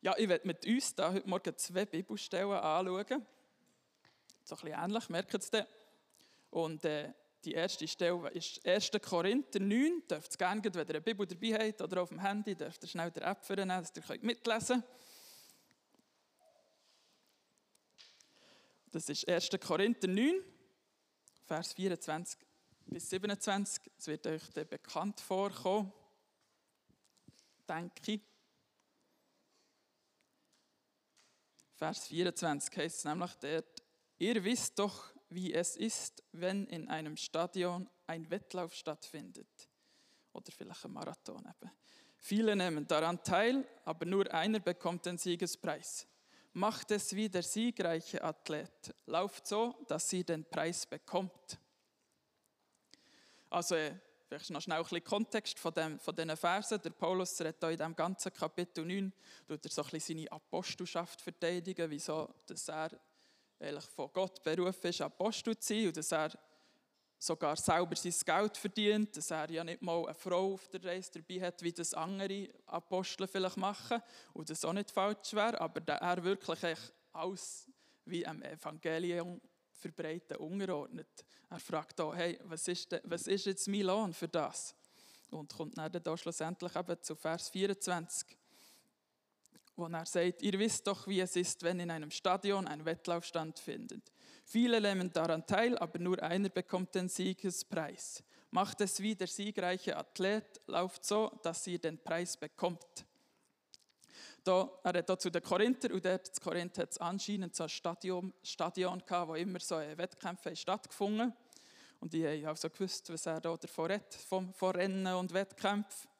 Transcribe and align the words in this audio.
Ja, 0.00 0.14
ich 0.16 0.28
werde 0.28 0.46
mit 0.46 0.64
uns 0.66 0.94
da 0.94 1.12
heute 1.12 1.28
Morgen 1.28 1.56
zwei 1.56 1.84
Bibelstellen 1.84 2.52
anschauen. 2.52 3.26
So 4.44 4.54
ein 4.54 4.60
bisschen 4.60 4.78
ähnlich, 4.78 5.08
merkt 5.08 5.34
ihr 5.34 5.40
es. 5.40 5.66
Und 6.50 6.84
äh, 6.84 7.12
die 7.44 7.52
erste 7.52 7.88
Stelle 7.88 8.28
ist 8.30 8.64
1. 8.66 8.90
Korinther 9.02 9.60
9. 9.60 9.70
Ihr 9.70 10.00
dürft 10.08 10.30
es 10.30 10.38
gerne, 10.38 10.62
wenn 10.62 10.72
ihr 10.72 10.88
eine 10.88 11.00
Bibel 11.00 11.26
dabei 11.26 11.68
habt 11.68 11.80
oder 11.80 12.02
auf 12.02 12.08
dem 12.10 12.20
Handy, 12.20 12.54
dürft 12.54 12.82
ihr 12.82 12.88
schnell 12.88 13.10
die 13.10 13.20
App 13.20 13.48
nehmen, 13.48 13.68
dass 13.68 13.92
ihr 13.96 14.18
mitlesen 14.22 14.82
könnt. 14.82 14.84
Das 18.92 19.08
ist 19.08 19.28
1. 19.28 19.50
Korinther 19.60 20.08
9, 20.08 20.42
Vers 21.44 21.72
24 21.74 22.38
bis 22.86 23.10
27. 23.10 23.92
Es 23.98 24.06
wird 24.06 24.26
euch 24.26 24.42
bekannt 24.52 25.20
vorkommen, 25.20 25.92
denke 27.68 28.12
ich. 28.12 28.20
Vers 31.76 32.06
24 32.06 32.74
heißt 32.74 32.98
es 32.98 33.04
nämlich 33.04 33.34
dort, 33.34 33.82
ihr 34.16 34.42
wisst 34.42 34.78
doch, 34.78 35.12
wie 35.28 35.52
es 35.52 35.76
ist, 35.76 36.22
wenn 36.32 36.66
in 36.68 36.88
einem 36.88 37.18
Stadion 37.18 37.88
ein 38.06 38.30
Wettlauf 38.30 38.72
stattfindet. 38.72 39.68
Oder 40.32 40.52
vielleicht 40.52 40.84
ein 40.86 40.92
Marathon 40.92 41.40
eben. 41.40 41.70
Viele 42.16 42.56
nehmen 42.56 42.86
daran 42.86 43.22
teil, 43.22 43.68
aber 43.84 44.06
nur 44.06 44.32
einer 44.32 44.58
bekommt 44.58 45.04
den 45.04 45.18
Siegespreis. 45.18 46.06
Macht 46.54 46.90
es 46.92 47.14
wie 47.14 47.28
der 47.28 47.42
siegreiche 47.42 48.24
Athlet. 48.24 48.94
Lauft 49.04 49.46
so, 49.46 49.74
dass 49.86 50.08
sie 50.08 50.24
den 50.24 50.48
Preis 50.48 50.86
bekommt. 50.86 51.58
Also, 53.50 53.76
vielleicht 54.28 54.50
noch 54.50 54.60
schnell 54.60 54.78
ein 54.78 54.82
bisschen 54.82 55.04
Kontext 55.04 55.58
von, 55.58 55.72
dem, 55.72 55.98
von 55.98 56.14
diesen 56.14 56.36
Versen. 56.36 56.80
Der 56.82 56.90
Paulus 56.90 57.40
redet 57.40 57.62
in 57.62 57.70
diesem 57.70 57.96
ganzen 57.96 58.32
Kapitel 58.32 58.84
9, 58.84 59.12
tut 59.46 59.64
er 59.64 59.70
so 59.70 59.82
ein 59.82 59.90
bisschen 59.90 60.18
seine 60.18 60.32
Apostelschaft 60.32 61.20
verteidigen, 61.20 61.90
wieso 61.90 62.28
dass 62.46 62.68
er 62.68 62.90
eigentlich 63.58 63.84
von 63.84 64.10
Gott 64.12 64.42
berufen 64.42 64.86
ist, 64.88 65.00
Apostel 65.00 65.56
zu 65.58 65.74
sein 65.74 65.86
und 65.86 65.96
dass 65.96 66.12
er 66.12 66.30
sogar 67.18 67.56
selber 67.56 67.96
sein 67.96 68.14
Geld 68.24 68.56
verdient, 68.56 69.16
dass 69.16 69.30
er 69.30 69.50
ja 69.50 69.64
nicht 69.64 69.80
mal 69.80 70.04
eine 70.04 70.14
Frau 70.14 70.54
auf 70.54 70.68
der 70.68 70.84
Reise 70.84 71.12
dabei 71.14 71.46
hat, 71.46 71.62
wie 71.62 71.72
das 71.72 71.94
andere 71.94 72.48
Apostel 72.66 73.26
vielleicht 73.26 73.56
machen 73.56 74.02
und 74.34 74.50
das 74.50 74.64
auch 74.64 74.72
nicht 74.72 74.90
falsch 74.90 75.32
wäre, 75.32 75.60
aber 75.60 75.80
er 75.86 76.22
wirklich 76.22 76.76
alles 77.12 77.70
wie 78.04 78.26
am 78.26 78.42
Evangelium 78.42 79.40
verbreiten 79.76 80.36
unterordnet. 80.38 81.24
Er 81.50 81.58
fragt 81.58 82.00
auch, 82.00 82.14
hey, 82.14 82.38
was 82.44 82.66
ist, 82.68 82.90
denn, 82.92 83.00
was 83.04 83.26
ist 83.26 83.46
jetzt 83.46 83.68
mein 83.68 83.82
Lohn 83.82 84.12
für 84.12 84.28
das? 84.28 84.74
Und 85.30 85.52
kommt 85.54 85.76
dann 85.76 85.92
da 86.02 86.16
schlussendlich 86.16 86.74
eben 86.74 87.02
zu 87.02 87.14
Vers 87.14 87.48
24 87.50 88.36
wo 89.76 89.86
er 89.86 90.06
sagt, 90.06 90.42
ihr 90.42 90.58
wisst 90.58 90.86
doch, 90.86 91.06
wie 91.06 91.20
es 91.20 91.36
ist, 91.36 91.62
wenn 91.62 91.80
in 91.80 91.90
einem 91.90 92.10
Stadion 92.10 92.66
ein 92.66 92.84
Wettlauf 92.84 93.24
stattfindet. 93.24 94.10
Viele 94.44 94.80
nehmen 94.80 95.12
daran 95.12 95.46
teil, 95.46 95.76
aber 95.78 95.98
nur 95.98 96.22
einer 96.22 96.48
bekommt 96.48 96.94
den 96.94 97.08
Siegespreis. 97.08 98.22
Macht 98.50 98.80
es 98.80 99.00
wie 99.00 99.14
der 99.14 99.26
siegreiche 99.26 99.96
Athlet, 99.96 100.60
lauft 100.66 101.04
so, 101.04 101.30
dass 101.42 101.66
ihr 101.66 101.78
den 101.78 102.02
Preis 102.02 102.36
bekommt. 102.36 103.05
Er 104.48 104.70
hat 104.84 105.08
da 105.08 105.18
zu 105.18 105.30
den 105.30 105.42
Korinther 105.42 105.92
und 105.92 106.04
dort 106.04 106.28
in 106.28 106.42
Korinth 106.42 106.78
hat 106.78 106.90
es 106.92 106.98
anscheinend 106.98 107.56
so 107.56 107.64
ein 107.64 107.68
Stadion, 107.68 108.32
Stadion 108.42 109.02
gehabt, 109.04 109.28
wo 109.28 109.34
immer 109.34 109.58
so 109.60 109.76
Wettkämpfe 109.76 110.54
stattgefunden 110.54 111.32
Und 112.00 112.12
die 112.12 112.26
haben 112.26 112.46
also 112.46 112.70
gewusst, 112.70 113.12
was 113.12 113.26
er 113.26 113.40
da 113.40 113.56
davon 113.56 113.86
redet, 113.86 114.14
vom, 114.14 114.52
von 114.52 114.76
Rennen 114.76 115.14
und 115.14 115.32
Wettkämpfen. 115.32 116.10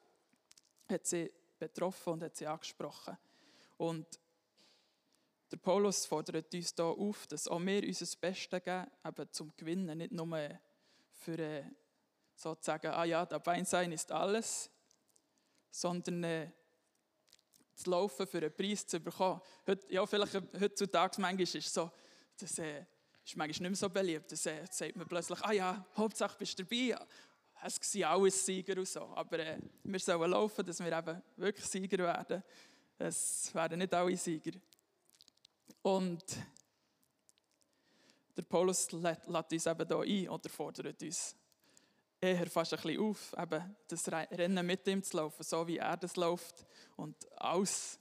Hat 0.89 1.07
sie 1.07 1.33
betroffen 1.59 2.15
und 2.15 2.23
hat 2.23 2.37
sie 2.37 2.47
angesprochen. 2.47 3.17
Und 3.77 4.07
der 5.51 5.59
Paulus 5.59 6.07
fordert 6.07 6.53
uns 6.53 6.75
hier 6.75 6.85
auf, 6.85 7.27
dass 7.29 7.47
auch 7.47 7.61
wir 7.61 7.83
unser 7.85 8.19
Bestes 8.19 8.63
geben, 8.63 8.87
eben 9.05 9.33
zum 9.33 9.57
Gewinnen, 9.57 9.99
nicht 9.99 10.13
nur 10.13 10.59
für 11.13 11.39
äh, 11.39 11.65
sozusagen, 12.35 12.89
ah 12.89 13.05
ja, 13.05 13.25
dabei 13.25 13.63
sein 13.65 13.93
ist 13.93 14.11
alles, 14.11 14.71
sondern 15.71 16.25
äh, 16.25 16.51
zu 17.77 17.91
laufen, 17.91 18.27
für 18.27 18.39
einen 18.39 18.53
Preis 18.53 18.87
zu 18.87 18.99
bekommen. 18.99 19.41
Heute, 19.67 19.93
ja, 19.93 20.05
vielleicht 20.07 20.35
heutzutage 20.61 21.21
manchmal 21.21 21.43
ist 21.43 21.55
es 21.55 21.73
so, 21.73 21.91
das 22.39 22.59
äh, 22.59 22.85
ist 23.25 23.37
manchmal 23.37 23.49
nicht 23.49 23.61
mehr 23.61 23.75
so 23.75 23.89
beliebt. 23.89 24.33
Da 24.33 24.51
äh, 24.51 24.67
sagt 24.71 24.97
man 24.97 25.07
plötzlich, 25.07 25.41
ah 25.43 25.53
ja, 25.53 25.87
Hauptsache 25.97 26.37
bist 26.39 26.59
du 26.59 26.65
dabei. 26.65 26.99
Es 27.63 27.77
sind 27.81 28.05
alles 28.05 28.45
Sieger 28.45 28.79
und 28.79 28.89
so. 28.89 29.01
Aber 29.01 29.39
äh, 29.39 29.59
wir 29.83 30.01
sollen 30.01 30.31
laufen, 30.31 30.65
dass 30.65 30.81
wir 30.81 30.97
eben 30.97 31.23
wirklich 31.37 31.67
Sieger 31.67 31.99
werden. 31.99 32.43
Es 32.99 33.55
werden 33.55 33.79
nicht 33.79 33.93
alle 33.93 34.17
Sieger. 34.17 34.59
Und 35.83 36.25
der 38.37 38.43
Paulus 38.43 38.91
lädt 38.93 39.27
uns 39.27 39.67
eben 39.67 39.87
hier 39.87 40.01
ein 40.01 40.29
oder 40.29 40.49
fordert 40.51 41.03
uns 41.03 41.37
eher 42.27 42.51
fast 42.51 42.75
ein 42.75 42.81
bisschen 42.81 43.01
auf, 43.01 43.35
eben 43.39 43.77
das 43.89 44.11
Rennen 44.11 44.67
mit 44.67 44.87
ihm 44.87 45.03
zu 45.03 45.17
laufen, 45.17 45.43
so 45.43 45.67
wie 45.67 45.79
er 45.79 45.97
das 45.97 46.17
läuft 46.17 46.67
und 46.97 47.17
alles 47.41 47.99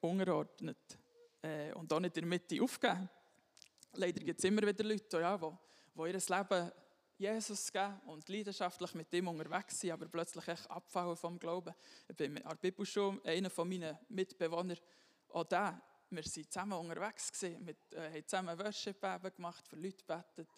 unterordnet 0.00 0.98
äh, 1.42 1.72
und 1.72 1.92
auch 1.92 2.00
nicht 2.00 2.16
in 2.16 2.22
der 2.22 2.28
Mitte 2.28 2.62
aufgeben. 2.62 3.08
Leider 3.92 4.20
gibt 4.20 4.38
es 4.38 4.44
immer 4.44 4.62
wieder 4.62 4.84
Leute, 4.84 5.20
ja, 5.20 5.36
die, 5.36 5.50
die 5.96 6.00
ihr 6.00 6.36
Leben 6.36 6.72
Jesus 7.18 7.72
geben 7.72 8.00
und 8.06 8.28
leidenschaftlich 8.28 8.94
mit 8.94 9.12
ihm 9.12 9.26
unterwegs 9.26 9.80
sind, 9.80 9.90
aber 9.90 10.06
plötzlich 10.06 10.46
echt 10.46 10.70
abfallen 10.70 11.16
vom 11.16 11.38
Glauben. 11.38 11.74
Ich 12.06 12.14
bin 12.14 12.36
an 12.44 12.50
der 12.50 12.56
Bibelschule, 12.56 13.20
einer 13.24 13.50
von 13.50 13.68
meinen 13.68 13.98
Mitbewohnern, 14.08 14.78
auch 15.30 15.44
der, 15.44 15.80
wir 16.10 16.24
waren 16.24 16.32
zusammen 16.32 16.78
unterwegs, 16.78 17.32
mit, 17.58 17.92
äh, 17.92 18.12
haben 18.12 18.26
zusammen 18.26 18.58
Worship 18.58 19.00
gemacht, 19.34 19.66
für 19.66 19.76
Leute 19.76 19.96
gebetet. 19.96 20.48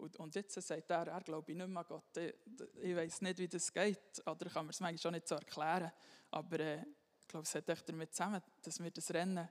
Und, 0.00 0.16
und 0.16 0.34
jetzt 0.34 0.54
sagt 0.54 0.90
er, 0.90 1.06
er 1.06 1.20
glaube 1.20 1.52
ich 1.52 1.58
nicht 1.58 1.68
mehr 1.68 1.80
an 1.80 1.86
Gott. 1.86 2.16
Ich, 2.16 2.34
ich 2.82 2.96
weiß 2.96 3.20
nicht, 3.20 3.38
wie 3.38 3.48
das 3.48 3.72
geht, 3.72 4.22
oder 4.26 4.48
kann 4.48 4.64
mir 4.64 4.70
es 4.70 4.80
manchmal 4.80 4.98
schon 4.98 5.12
nicht 5.12 5.28
so 5.28 5.34
erklären. 5.34 5.92
Aber 6.30 6.58
äh, 6.58 6.84
ich 7.20 7.28
glaube, 7.28 7.44
es 7.44 7.54
hat 7.54 7.68
echt 7.68 7.88
damit 7.88 8.14
zusammen, 8.14 8.42
dass 8.62 8.82
wir 8.82 8.90
das 8.90 9.12
Rennen 9.12 9.48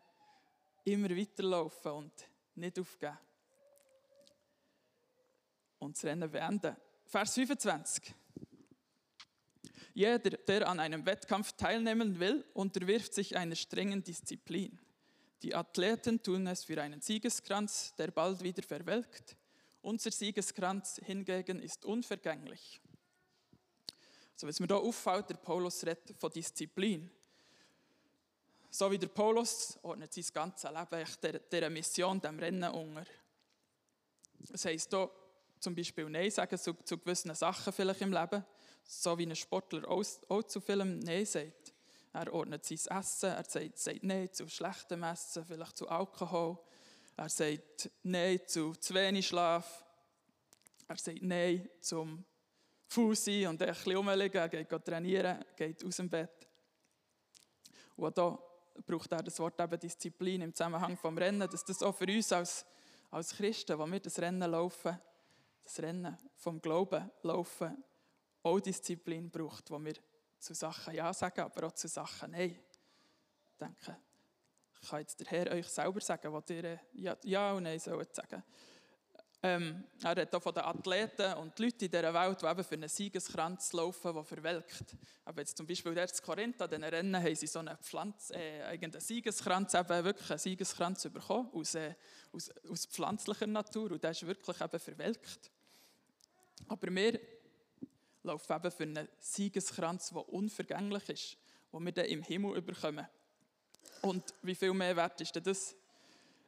immer 0.85 1.09
weiterlaufen 1.15 1.91
und 1.91 2.13
nicht 2.55 2.79
aufgeben 2.79 3.17
und 5.77 5.95
das 5.95 6.03
Rennen 6.03 6.29
beenden. 6.29 6.75
Vers 7.05 7.35
25. 7.35 8.13
Jeder, 9.93 10.19
der 10.19 10.67
an 10.67 10.79
einem 10.79 11.05
Wettkampf 11.05 11.53
teilnehmen 11.53 12.19
will, 12.19 12.45
unterwirft 12.53 13.13
sich 13.13 13.35
einer 13.35 13.55
strengen 13.55 14.03
Disziplin. 14.03 14.79
Die 15.41 15.55
Athleten 15.55 16.21
tun 16.21 16.47
es 16.47 16.63
für 16.63 16.81
einen 16.81 17.01
Siegeskranz, 17.01 17.93
der 17.95 18.11
bald 18.11 18.41
wieder 18.41 18.63
verwelkt. 18.63 19.37
Unser 19.81 20.12
Siegeskranz 20.12 21.00
hingegen 21.06 21.62
ist 21.62 21.85
unvergänglich. 21.85 22.81
So, 24.35 24.47
was 24.47 24.59
mir 24.59 24.67
hier 24.67 24.78
auffällt, 24.78 25.29
der 25.29 25.35
Paulus 25.35 25.85
redet 25.85 26.16
von 26.17 26.31
Disziplin. 26.31 27.09
So 28.69 28.91
wie 28.91 28.97
der 28.97 29.07
Paulus 29.07 29.78
ordnet 29.81 30.13
sein 30.13 30.25
ganzes 30.34 30.69
Leben 30.69 31.06
der, 31.22 31.40
der 31.40 31.69
Mission, 31.69 32.22
dem 32.22 32.40
Rennen 32.40 32.72
unter. 32.72 33.06
Das 34.47 34.66
heisst 34.66 34.91
hier, 34.91 35.09
zum 35.59 35.75
Beispiel 35.75 36.09
Nein 36.09 36.31
sagen 36.31 36.57
zu, 36.57 36.73
zu 36.73 36.97
gewissen 36.97 37.34
Sachen 37.35 37.73
vielleicht 37.73 38.01
im 38.01 38.13
Leben, 38.13 38.46
so 38.85 39.17
wie 39.17 39.25
ein 39.25 39.35
Sportler 39.35 39.88
auch, 39.90 40.06
auch 40.29 40.44
zu 40.44 40.61
vielem 40.61 41.00
Nein 41.00 41.25
sagt. 41.25 41.73
Er 42.13 42.34
ordnet 42.34 42.66
sein 42.66 42.78
Essen, 42.97 43.29
er 43.29 43.44
sagt, 43.46 43.78
sagt 43.78 44.03
Nein 44.03 44.31
zu 44.31 44.47
schlechtem 44.47 45.03
Essen, 45.03 45.46
vielleicht 45.46 45.78
zu 45.78 45.90
Alkohol. 45.90 46.57
Er 47.19 47.28
sagt 47.28 47.91
Nein 48.03 48.40
zu 48.47 48.74
zu 48.75 48.94
wenig 48.94 49.28
Schlaf. 49.28 49.84
Er 50.88 50.96
sagt 50.96 51.22
Nein 51.22 51.69
zum 51.81 52.24
Fuß 52.88 53.28
und 53.28 53.62
ein 53.62 53.68
bisschen 53.68 53.97
rumliegen. 53.97 54.40
Er 54.40 54.47
geht 54.47 54.85
trainieren, 54.85 55.44
geht 55.58 55.84
aus 55.84 55.97
dem 55.97 56.09
Bett. 56.09 56.47
Und 57.97 58.18
da 58.18 58.40
braucht 58.88 59.11
er 59.11 59.22
das 59.22 59.38
Wort 59.40 59.59
eben 59.59 59.78
Disziplin 59.78 60.43
im 60.43 60.55
Zusammenhang 60.55 60.96
vom 60.96 61.17
Rennen, 61.17 61.46
dass 61.49 61.66
das 61.66 61.84
auch 61.84 61.93
für 61.93 62.05
uns 62.05 62.32
als, 62.32 62.66
als 63.11 63.35
Christen, 63.35 63.78
wenn 63.78 63.91
wir 63.91 63.99
das 63.99 64.17
Rennen 64.17 64.49
laufen, 64.49 64.97
das 65.61 65.78
Rennen 65.82 66.17
vom 66.38 66.61
Glauben 66.61 67.11
laufen 67.23 67.84
auch 68.43 68.61
Disziplin 68.61 69.29
braucht, 69.29 69.70
wo 69.72 69.84
wir 69.84 69.96
zu 70.40 70.53
Sachen 70.53 70.96
Ja 70.96 71.14
sagen, 71.14 71.41
aber 71.41 71.67
auch 71.67 71.73
zu 71.73 71.90
Sachen 71.90 72.32
Nein. 72.32 72.58
Ich 73.52 73.58
denke, 73.58 73.97
ich 74.08 74.09
kann 74.87 75.02
jetzt 75.02 75.20
der 75.20 75.28
Herr 75.28 75.52
euch 75.52 75.67
selber 75.67 76.02
sagen, 76.02 76.31
was 76.34 76.49
ihr 76.49 76.79
Ja, 76.93 77.17
ja 77.23 77.53
und 77.53 77.64
Nein 77.64 77.79
sollt 77.79 78.14
sagen. 78.16 78.43
Ähm, 79.41 79.85
er 80.03 80.17
redet 80.17 80.35
auch 80.35 80.41
von 80.41 80.53
den 80.53 80.64
Athleten 80.64 81.34
und 81.35 81.58
die 81.58 81.64
Leute 81.64 81.85
in 81.85 81.91
dieser 81.91 82.14
Welt, 82.14 82.41
die 82.41 82.46
eben 82.46 82.64
für 82.64 82.76
einen 82.76 82.90
Siegeskranz 82.90 83.72
laufen, 83.72 84.14
der 84.14 84.23
verwelkt. 84.26 84.97
Aber 85.23 85.40
jetzt 85.40 85.55
zum 85.55 85.66
Beispiel 85.66 85.93
der 85.93 86.09
Korinth, 86.22 86.61
an 86.61 86.70
diesen 86.70 86.84
Rennen 86.84 87.16
haben 87.16 87.35
sie 87.35 87.47
so 87.47 87.59
einen, 87.59 87.78
Pflanz, 87.78 88.31
äh, 88.31 88.64
einen 88.64 88.99
Siegeskranz, 88.99 89.73
eben 89.76 90.03
wirklich 90.03 90.29
einen 90.29 90.40
Siegeskranz 90.40 91.03
bekommen, 91.03 91.49
aus, 91.53 91.73
äh, 91.76 91.96
aus, 92.34 92.49
aus 92.70 92.85
pflanzlicher 92.87 93.47
Natur 93.47 93.91
und 93.93 94.03
der 94.03 94.11
ist 94.11 94.28
wirklich 94.28 94.59
eben 94.59 94.79
verwelkt. 94.79 95.52
Aber 96.67 96.93
wir 96.93 97.20
laufen 98.23 98.53
eben 98.53 98.72
für 98.72 98.84
einen 98.84 99.08
Siegeskranz, 99.20 100.09
der 100.09 100.28
unvergänglich 100.28 101.09
ist, 101.09 101.37
den 101.72 101.85
wir 101.85 101.93
dann 101.93 102.05
im 102.05 102.23
Himmel 102.23 102.58
überkommen. 102.58 103.08
Und 104.02 104.34
wie 104.41 104.55
viel 104.55 104.73
mehr 104.73 104.96
wert 104.96 105.20
ist 105.22 105.35
denn 105.35 105.43
das? 105.43 105.76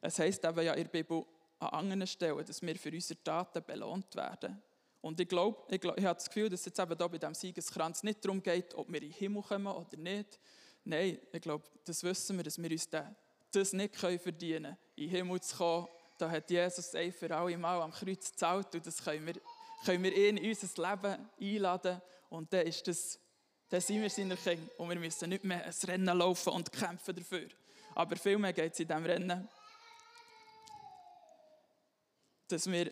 Es 0.01 0.19
heisst 0.19 0.43
eben 0.43 0.61
ja 0.61 0.73
in 0.73 0.83
der 0.83 0.89
Bibel 0.89 1.25
an 1.59 1.69
anderen 1.69 2.07
Stellen, 2.07 2.43
dass 2.45 2.61
wir 2.61 2.75
für 2.75 2.91
unsere 2.91 3.21
Taten 3.23 3.63
belohnt 3.63 4.15
werden. 4.15 4.61
Und 5.01 5.19
ich 5.19 5.27
glaube, 5.27 5.57
ich, 5.69 5.81
glaub, 5.81 5.97
ich 5.97 6.05
habe 6.05 6.15
das 6.15 6.27
Gefühl, 6.27 6.49
dass 6.49 6.61
es 6.61 6.67
jetzt 6.67 6.79
eben 6.79 6.95
hier 6.95 7.09
bei 7.09 7.17
diesem 7.17 7.33
Siegeskranz 7.33 8.03
nicht 8.03 8.23
darum 8.23 8.41
geht, 8.41 8.73
ob 8.75 8.87
wir 8.87 9.01
in 9.01 9.09
den 9.09 9.17
Himmel 9.17 9.41
kommen 9.41 9.67
oder 9.67 9.97
nicht. 9.97 10.39
Nein, 10.83 11.19
ich 11.31 11.41
glaube, 11.41 11.65
das 11.85 12.03
wissen 12.03 12.37
wir, 12.37 12.43
dass 12.43 12.61
wir 12.61 12.69
uns 12.69 12.87
das 13.51 13.73
nicht 13.73 13.95
verdienen 13.95 14.63
können, 14.63 14.77
in 14.95 15.03
den 15.03 15.09
Himmel 15.09 15.41
zu 15.41 15.57
kommen. 15.57 15.87
Da 16.17 16.29
hat 16.29 16.49
Jesus 16.49 16.93
ein 16.93 17.11
für 17.11 17.35
alle 17.35 17.57
Mal 17.57 17.81
am 17.81 17.91
Kreuz 17.91 18.31
gezahlt 18.31 18.73
und 18.75 18.85
das 18.85 19.03
können 19.03 19.25
wir, 19.25 19.35
können 19.83 20.03
wir 20.03 20.15
in 20.15 20.37
unser 20.37 20.89
Leben 20.89 21.29
einladen. 21.39 22.01
Und 22.29 22.53
dann, 22.53 22.67
ist 22.67 22.87
das, 22.87 23.19
dann 23.71 23.79
sind 23.79 24.01
wir 24.01 24.09
seine 24.09 24.35
Kinder 24.35 24.69
und 24.79 24.89
wir 24.89 24.99
müssen 24.99 25.29
nicht 25.29 25.45
mehr 25.45 25.63
ein 25.63 25.73
Rennen 25.85 26.17
laufen 26.17 26.51
und 26.51 26.69
kämpfen 26.73 27.15
dafür. 27.15 27.47
Aber 27.95 28.17
vielmehr 28.17 28.51
geht 28.51 28.73
es 28.73 28.81
in 28.81 28.87
diesem 28.87 29.05
Rennen, 29.05 29.47
dass 32.49 32.69
wir 32.69 32.91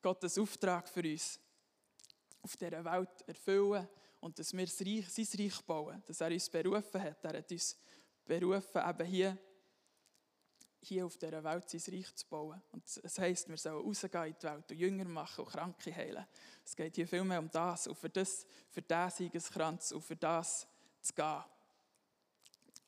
Gottes 0.00 0.38
Auftrag 0.38 0.88
für 0.88 1.02
uns 1.02 1.40
auf 2.42 2.56
dieser 2.56 2.84
Welt 2.84 3.24
erfüllen 3.26 3.88
und 4.20 4.38
dass 4.38 4.56
wir 4.56 4.68
sein 4.68 5.04
Reich 5.36 5.60
bauen, 5.62 6.00
dass 6.06 6.20
er 6.20 6.30
uns 6.30 6.48
berufen 6.48 7.02
hat. 7.02 7.24
Er 7.24 7.38
hat 7.38 7.50
uns 7.50 7.76
berufen, 8.24 8.82
eben 8.88 9.06
hier, 9.06 9.38
hier 10.82 11.06
auf 11.06 11.16
dieser 11.16 11.44
Welt 11.44 11.68
sein 11.68 11.94
Reich 11.94 12.14
zu 12.14 12.26
bauen. 12.26 12.60
Und 12.72 12.84
es 12.86 13.18
heisst, 13.18 13.48
wir 13.48 13.56
sollen 13.56 13.84
rausgehen 13.84 14.24
in 14.24 14.36
die 14.40 14.46
Welt 14.46 14.70
und 14.70 14.78
Jünger 14.78 15.04
machen 15.04 15.44
und 15.44 15.50
Kranke 15.50 15.94
heilen. 15.94 16.26
Es 16.64 16.74
geht 16.74 16.96
hier 16.96 17.06
viel 17.06 17.24
mehr 17.24 17.38
um 17.38 17.50
das 17.50 17.86
und 17.86 17.98
für, 17.98 18.08
das, 18.08 18.46
für 18.70 18.82
diesen 18.82 19.10
Siegeskranz 19.10 19.92
und 19.92 20.02
für 20.02 20.16
das 20.16 20.66
zu 21.00 21.12
gehen. 21.14 21.44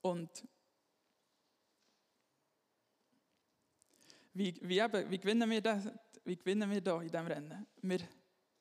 Und 0.01 0.47
wie, 4.35 4.59
wie, 4.63 4.79
eben, 4.79 5.11
wie 5.11 5.19
gewinnen 5.19 5.51
wir 5.51 5.61
das? 5.61 5.89
wie 6.25 6.37
gewinnen 6.37 6.71
wir 6.71 6.81
da 6.81 7.01
in 7.01 7.09
diesem 7.09 7.27
Rennen? 7.27 7.67
Wir 7.83 8.01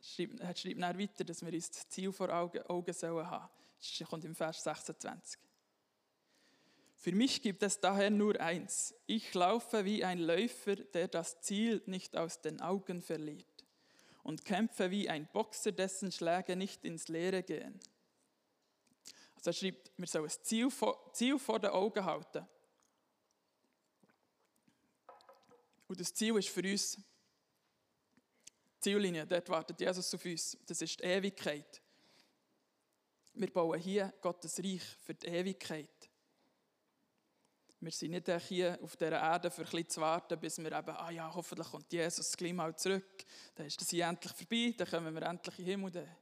schreiben, 0.02 0.40
er 0.40 0.56
schreibt 0.56 0.80
weiter, 0.80 1.24
dass 1.24 1.46
wir 1.46 1.54
uns 1.54 1.70
das 1.70 1.88
Ziel 1.90 2.12
vor 2.12 2.30
Augen, 2.30 2.62
Augen 2.64 2.94
sollen 2.94 3.30
haben. 3.30 3.50
Das 3.78 4.08
kommt 4.08 4.26
im 4.26 4.36
Vers 4.36 4.64
26. 4.64 5.40
Für 7.02 7.14
mich 7.14 7.42
gibt 7.42 7.64
es 7.64 7.80
daher 7.80 8.12
nur 8.12 8.40
eins. 8.40 8.94
Ich 9.08 9.34
laufe 9.34 9.86
wie 9.86 10.06
ein 10.06 10.20
Läufer, 10.20 10.76
der 10.76 11.08
das 11.08 11.42
Ziel 11.42 11.82
nicht 11.88 12.16
aus 12.16 12.42
den 12.42 12.62
Augen 12.62 13.02
verliert. 13.02 13.66
Und 14.22 14.46
kämpfe 14.46 14.92
wie 14.92 15.10
ein 15.10 15.28
Boxer, 15.34 15.72
dessen 15.72 16.12
Schläge 16.12 16.56
nicht 16.56 16.86
ins 16.86 17.08
Leere 17.08 17.42
gehen. 17.42 17.80
Also 19.34 19.50
er 19.50 19.54
schreibt, 19.54 19.92
wir 19.98 20.06
sollen 20.06 20.26
das 20.26 20.44
Ziel 20.44 20.70
vor, 20.70 21.12
Ziel 21.12 21.40
vor 21.40 21.60
den 21.60 21.72
Augen 21.72 22.06
halten. 22.06 22.48
Und 25.88 26.00
das 26.00 26.14
Ziel 26.14 26.38
ist 26.38 26.50
für 26.50 26.62
uns 26.62 27.00
Ziellinie, 28.80 29.26
dort 29.26 29.50
wartet 29.50 29.82
Jesus 29.82 30.14
auf 30.14 30.24
uns. 30.24 30.56
Das 30.68 30.80
ist 30.80 31.00
die 31.00 31.04
Ewigkeit. 31.04 31.82
Wir 33.34 33.52
bauen 33.52 33.80
hier 33.80 34.14
Gottes 34.22 34.60
Reich 34.60 34.84
für 35.04 35.16
die 35.16 35.26
Ewigkeit. 35.26 36.01
Wir 37.84 37.92
sind 37.92 38.12
nicht 38.12 38.30
hier 38.48 38.78
auf 38.84 38.96
dieser 38.96 39.20
Erde 39.20 39.50
für 39.50 39.66
ein 39.66 39.90
zu 39.90 40.02
warten, 40.02 40.40
bis 40.40 40.60
wir 40.60 40.72
eben, 40.72 40.96
ah 40.96 41.10
ja, 41.10 41.34
hoffentlich 41.34 41.68
kommt 41.68 41.92
Jesus 41.92 42.38
gleich 42.38 42.54
mal 42.54 42.76
zurück. 42.76 43.26
Dann 43.56 43.66
ist 43.66 43.82
das 43.82 43.90
hier 43.90 44.06
endlich 44.06 44.34
vorbei, 44.34 44.76
dann 44.78 44.88
kommen 44.88 45.16
wir 45.16 45.24
endlich 45.24 45.58
in 45.58 45.66
den 45.66 45.72
Himmel, 45.72 45.92
dann, 45.92 46.16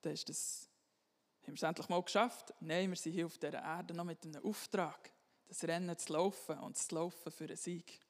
dann 0.00 0.12
ist 0.14 0.26
das, 0.30 0.66
haben 1.42 1.48
wir 1.48 1.54
es 1.56 1.62
endlich 1.62 1.88
mal 1.90 2.02
geschafft. 2.02 2.54
Nein, 2.60 2.88
wir 2.88 2.96
sind 2.96 3.12
hier 3.12 3.26
auf 3.26 3.36
dieser 3.36 3.62
Erde 3.62 3.92
noch 3.92 4.04
mit 4.04 4.24
einem 4.24 4.42
Auftrag, 4.42 5.12
das 5.46 5.62
Rennen 5.64 5.98
zu 5.98 6.10
laufen 6.10 6.58
und 6.60 6.78
zu 6.78 6.94
laufen 6.94 7.32
für 7.32 7.44
einen 7.44 7.56
Sieg. 7.56 8.00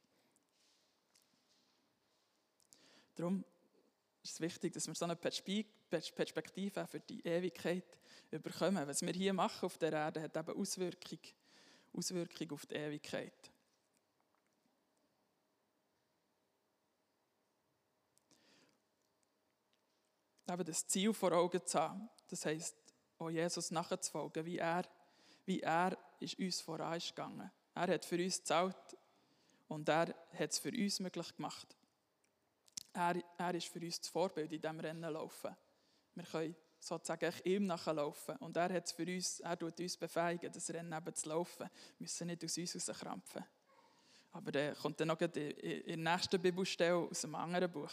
Darum 3.17 3.45
ist 4.23 4.35
es 4.35 4.41
wichtig, 4.41 4.75
dass 4.75 4.87
wir 4.87 4.95
so 4.95 5.05
eine 5.05 5.17
Perspektive 5.17 6.87
für 6.87 7.01
die 7.01 7.27
Ewigkeit 7.27 7.99
bekommen. 8.31 8.87
Was 8.87 9.03
wir 9.03 9.13
hier 9.13 9.33
machen 9.33 9.67
auf 9.67 9.79
der 9.79 9.93
Erde, 9.93 10.23
hat 10.23 10.37
eben 10.37 10.61
Auswirkung, 10.61 11.19
Auswirkung 11.93 12.53
auf 12.53 12.67
die 12.67 12.75
Ewigkeit. 12.75 13.51
Eben 20.51 20.65
das 20.65 20.87
Ziel 20.87 21.13
vor 21.13 21.33
Augen 21.33 21.65
zu 21.67 21.79
haben, 21.79 22.09
das 22.29 22.47
heisst, 22.47 22.77
auch 23.19 23.31
Jesus 23.31 23.71
nachzufolgen, 23.71 24.47
wie 24.47 24.59
er, 24.59 24.89
wie 25.45 25.61
er 25.61 25.99
ist 26.21 26.39
uns 26.39 26.61
vorangegangen. 26.61 27.51
Er 27.75 27.95
hat 27.95 28.05
für 28.05 28.17
uns 28.17 28.39
gezahlt 28.39 28.97
und 29.69 29.89
er 29.89 30.15
hat 30.33 30.51
es 30.51 30.59
für 30.59 30.71
uns 30.71 31.01
möglich 31.01 31.37
gemacht. 31.37 31.77
Er, 32.93 33.23
er 33.37 33.55
ist 33.55 33.69
für 33.69 33.81
uns 33.81 34.01
das 34.01 34.09
Vorbild 34.09 34.53
in 34.53 34.61
diesem 34.61 34.81
Rennen 34.81 35.13
laufen. 35.13 35.55
Wir 36.15 36.25
können 36.25 36.57
sozusagen 36.81 37.33
ihm 37.45 37.67
nachlaufen. 37.67 38.37
Und 38.37 38.57
er 38.57 38.73
hat 38.73 38.91
für 38.91 39.07
uns, 39.07 39.41
er 39.41 39.59
tut 39.59 39.79
uns 39.81 39.97
befähigen, 39.97 40.53
das 40.53 40.71
Rennen 40.71 40.93
eben 40.93 41.15
zu 41.15 41.29
laufen. 41.29 41.69
Wir 41.99 42.05
müssen 42.05 42.27
nicht 42.27 42.45
aus 42.45 42.57
uns 42.57 42.89
rauskrampfen. 42.89 43.45
Aber 44.33 44.53
der 44.53 44.75
kommt 44.75 45.01
dann 45.01 45.09
noch 45.09 45.21
in 45.21 45.33
der 45.33 45.97
nächsten 45.97 46.41
Bibelstelle 46.41 46.97
aus 46.97 47.25
einem 47.25 47.35
anderen 47.35 47.71
Buch. 47.71 47.93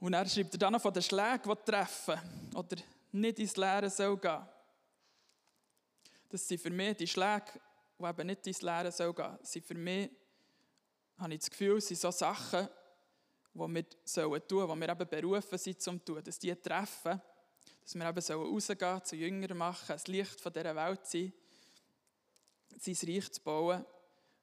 Und 0.00 0.14
er 0.14 0.26
schreibt 0.26 0.60
dann 0.60 0.72
noch 0.72 0.80
von 0.80 0.92
den 0.92 1.02
Schlägen, 1.02 1.42
die 1.44 1.70
treffen 1.70 2.18
oder 2.54 2.76
nicht 3.12 3.38
ins 3.38 3.56
Leere 3.56 3.90
soll 3.90 4.16
gehen. 4.16 4.46
Das 6.28 6.46
sind 6.46 6.60
für 6.60 6.70
mich 6.70 6.96
die 6.96 7.06
Schläge, 7.06 7.60
die 7.98 8.04
eben 8.04 8.26
nicht 8.26 8.46
ins 8.46 8.62
Leere 8.62 8.92
soll 8.92 9.14
gehen, 9.14 9.38
sind 9.42 9.64
für 9.64 9.74
mich, 9.74 10.10
habe 11.18 11.34
ich 11.34 11.40
das 11.40 11.50
Gefühl, 11.50 11.80
sind 11.80 11.98
so 11.98 12.10
Sachen, 12.10 12.68
die 13.54 13.74
wir 13.74 13.84
sollen 14.04 14.46
tun, 14.46 14.68
die 14.68 14.80
wir 14.80 14.88
eben 14.88 15.08
berufen 15.08 15.58
sind 15.58 15.80
zum 15.80 16.04
tun, 16.04 16.22
dass 16.22 16.38
die 16.38 16.54
treffen, 16.54 17.20
dass 17.88 17.94
wir 17.94 18.06
eben 18.06 18.20
sollen 18.20 18.52
rausgehen, 18.52 19.02
zu 19.02 19.16
Jüngern 19.16 19.56
machen, 19.56 19.86
das 19.88 20.08
Licht 20.08 20.38
von 20.42 20.52
dieser 20.52 20.76
Welt 20.76 21.06
sein, 21.06 21.32
sein 22.76 22.96
Reich 23.08 23.32
zu 23.32 23.40
bauen, 23.40 23.82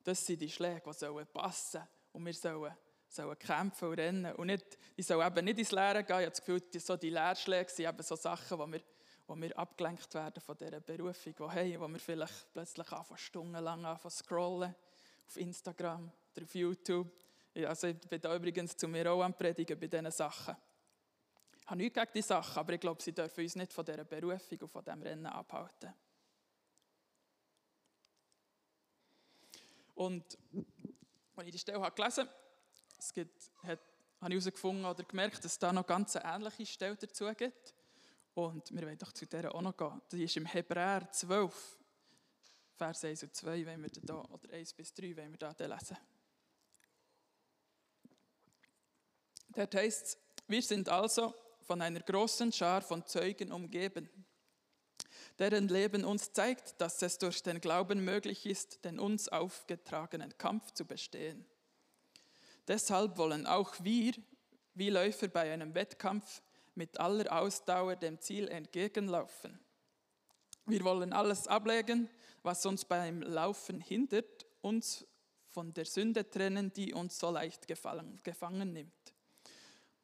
das 0.04 0.26
sind 0.26 0.42
die 0.42 0.50
Schläge, 0.50 0.82
die 0.84 0.94
sollen 0.94 1.28
passen. 1.28 1.84
Und 2.12 2.26
wir 2.26 2.34
sollen, 2.34 2.74
sollen 3.08 3.38
kämpfen 3.38 3.90
und 3.90 4.00
rennen. 4.00 4.34
Und 4.34 4.48
nicht, 4.48 4.66
die 4.98 5.04
sollen 5.04 5.28
eben 5.28 5.46
nicht 5.46 5.60
ins 5.60 5.72
Leere 5.72 6.04
gehen, 6.04 6.22
ich 6.22 6.26
habe 6.26 6.30
das 6.32 6.40
Gefühl, 6.40 6.60
die, 6.60 6.80
so 6.80 6.98
die 6.98 7.12
Leerschläge 7.12 7.70
sind 7.70 7.88
eben 7.88 8.02
so 8.02 8.16
Sachen, 8.16 8.58
wo 8.58 8.66
wir, 8.66 8.82
wo 9.28 9.36
wir 9.36 9.60
abgelenkt 9.60 10.12
werden 10.16 10.42
von 10.42 10.58
dieser 10.58 10.80
Berufung, 10.80 11.36
wo, 11.38 11.52
hey, 11.52 11.80
wo 11.80 11.88
wir 11.88 12.00
vielleicht 12.00 12.52
plötzlich 12.52 12.92
anfangen, 12.92 13.20
stundenlang 13.20 13.86
anfangen 13.86 14.12
scrollen 14.12 14.76
auf 15.28 15.38
Instagram 15.38 16.12
oder 16.36 16.46
auf 16.46 16.56
YouTube. 16.56 17.12
Also 17.54 17.88
ich 17.90 18.00
bin 18.00 18.22
da 18.22 18.36
übrigens 18.36 18.76
zu 18.76 18.88
mir 18.88 19.12
auch 19.12 19.22
am 19.22 19.36
Predigen 19.36 19.80
bei 19.80 19.86
diesen 19.86 20.10
Sachen. 20.10 20.56
Ich 21.66 21.72
habe 21.72 21.82
nichts 21.82 21.96
gegen 21.96 22.12
diese 22.14 22.28
Sachen, 22.28 22.60
aber 22.60 22.74
ich 22.74 22.80
glaube, 22.80 23.02
sie 23.02 23.12
dürfen 23.12 23.44
uns 23.44 23.56
nicht 23.56 23.74
von 23.74 23.84
dieser 23.84 24.04
Berufung 24.04 24.60
und 24.60 24.68
von 24.68 24.84
diesem 24.84 25.02
Rennen 25.02 25.26
abhalten. 25.26 25.92
Und 29.96 30.38
als 31.36 31.48
ich 31.48 31.52
die 31.54 31.60
Stelle 31.60 31.82
habe 31.82 31.96
gelesen 31.96 32.30
es 33.00 33.12
gibt, 33.12 33.50
hat, 33.64 33.80
habe 34.22 34.34
ich 34.34 34.44
herausgefunden 34.44 34.86
oder 34.86 35.04
gemerkt, 35.04 35.40
dass 35.40 35.54
es 35.54 35.60
da 35.60 35.74
noch 35.74 35.88
ganz 35.88 36.16
ähnliche 36.16 36.68
Stelle 36.68 36.98
dazu 36.98 37.26
gibt. 37.34 37.74
Und 38.36 38.72
wir 38.72 38.84
wollen 38.84 38.98
doch 39.00 39.12
zu 39.12 39.26
der 39.26 39.54
auch 39.54 39.62
noch 39.62 39.76
gehen. 39.76 40.02
Die 40.12 40.24
ist 40.24 40.38
im 40.38 40.46
Hebräer 40.46 41.10
12, 41.12 41.80
Vers 42.76 43.06
1 43.06 43.24
und 43.24 43.36
2, 43.36 43.66
wenn 43.66 43.82
wir 43.82 43.90
da, 43.90 44.22
oder 44.22 44.54
1 44.54 44.74
bis 44.74 44.94
3, 44.94 45.16
wenn 45.16 45.32
wir 45.32 45.40
da 45.40 45.56
lesen. 45.58 45.98
Dort 49.50 49.74
heißt 49.74 50.06
es, 50.06 50.18
wir 50.48 50.62
sind 50.62 50.90
also 50.90 51.34
von 51.66 51.82
einer 51.82 52.00
großen 52.00 52.52
Schar 52.52 52.82
von 52.82 53.06
Zeugen 53.06 53.52
umgeben, 53.52 54.10
deren 55.40 55.68
Leben 55.68 56.06
uns 56.06 56.32
zeigt, 56.32 56.80
dass 56.80 57.02
es 57.02 57.18
durch 57.18 57.44
den 57.44 57.60
Glauben 57.60 58.06
möglich 58.06 58.46
ist, 58.46 58.86
den 58.86 59.00
uns 59.00 59.28
aufgetragenen 59.28 60.38
Kampf 60.38 60.72
zu 60.72 60.86
bestehen. 60.86 61.46
Deshalb 62.68 63.18
wollen 63.18 63.46
auch 63.46 63.76
wir, 63.82 64.14
wie 64.74 64.90
Läufer 64.90 65.28
bei 65.28 65.52
einem 65.52 65.76
Wettkampf, 65.76 66.42
mit 66.76 67.00
aller 67.00 67.32
Ausdauer 67.32 67.96
dem 67.96 68.20
Ziel 68.20 68.48
entgegenlaufen. 68.48 69.60
Wir 70.66 70.84
wollen 70.84 71.14
alles 71.14 71.48
ablegen, 71.48 72.10
was 72.44 72.66
uns 72.66 72.84
beim 72.86 73.22
Laufen 73.22 73.80
hindert, 73.80 74.46
uns 74.62 75.06
von 75.52 75.74
der 75.74 75.86
Sünde 75.86 76.30
trennen, 76.30 76.74
die 76.74 76.94
uns 76.94 77.18
so 77.18 77.32
leicht 77.32 77.68
gefangen 77.68 78.74
nimmt. 78.74 79.05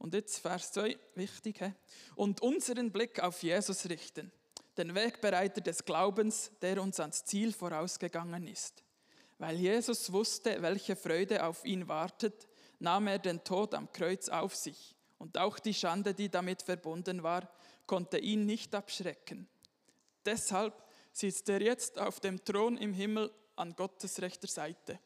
Und 0.02 0.16
jetzt 0.16 0.40
Vers 0.40 0.72
2, 0.72 0.98
wichtig. 1.14 1.60
He? 1.60 1.74
Und 2.16 2.42
unseren 2.42 2.92
Blick 2.92 3.20
auf 3.22 3.44
Jesus 3.44 3.88
richten, 3.88 4.32
den 4.76 4.96
Wegbereiter 4.96 5.62
des 5.62 5.86
Glaubens, 5.86 6.50
der 6.60 6.82
uns 6.82 7.00
ans 7.00 7.24
Ziel 7.24 7.54
vorausgegangen 7.54 8.48
ist. 8.48 8.84
Weil 9.38 9.58
Jesus 9.58 10.12
wusste, 10.12 10.60
welche 10.64 10.96
Freude 10.96 11.46
auf 11.46 11.64
ihn 11.66 11.88
wartet, 11.88 12.48
nahm 12.80 13.06
er 13.06 13.20
den 13.20 13.44
Tod 13.44 13.76
am 13.76 13.92
Kreuz 13.92 14.28
auf 14.28 14.56
sich. 14.56 14.96
Und 15.20 15.38
auch 15.38 15.60
die 15.60 15.74
Schande, 15.76 16.16
die 16.16 16.30
damit 16.30 16.64
verbunden 16.64 17.22
war, 17.22 17.48
konnte 17.86 18.18
ihn 18.18 18.48
nicht 18.48 18.74
abschrecken. 18.74 19.48
Deshalb 20.26 20.84
sitzt 21.12 21.48
er 21.48 21.62
jetzt 21.62 22.00
auf 22.00 22.20
dem 22.20 22.44
Thron 22.44 22.76
im 22.78 22.94
Himmel 22.94 23.32
an 23.56 23.76
Gottes 23.76 24.20
rechter 24.20 24.48
Seite. 24.48 24.98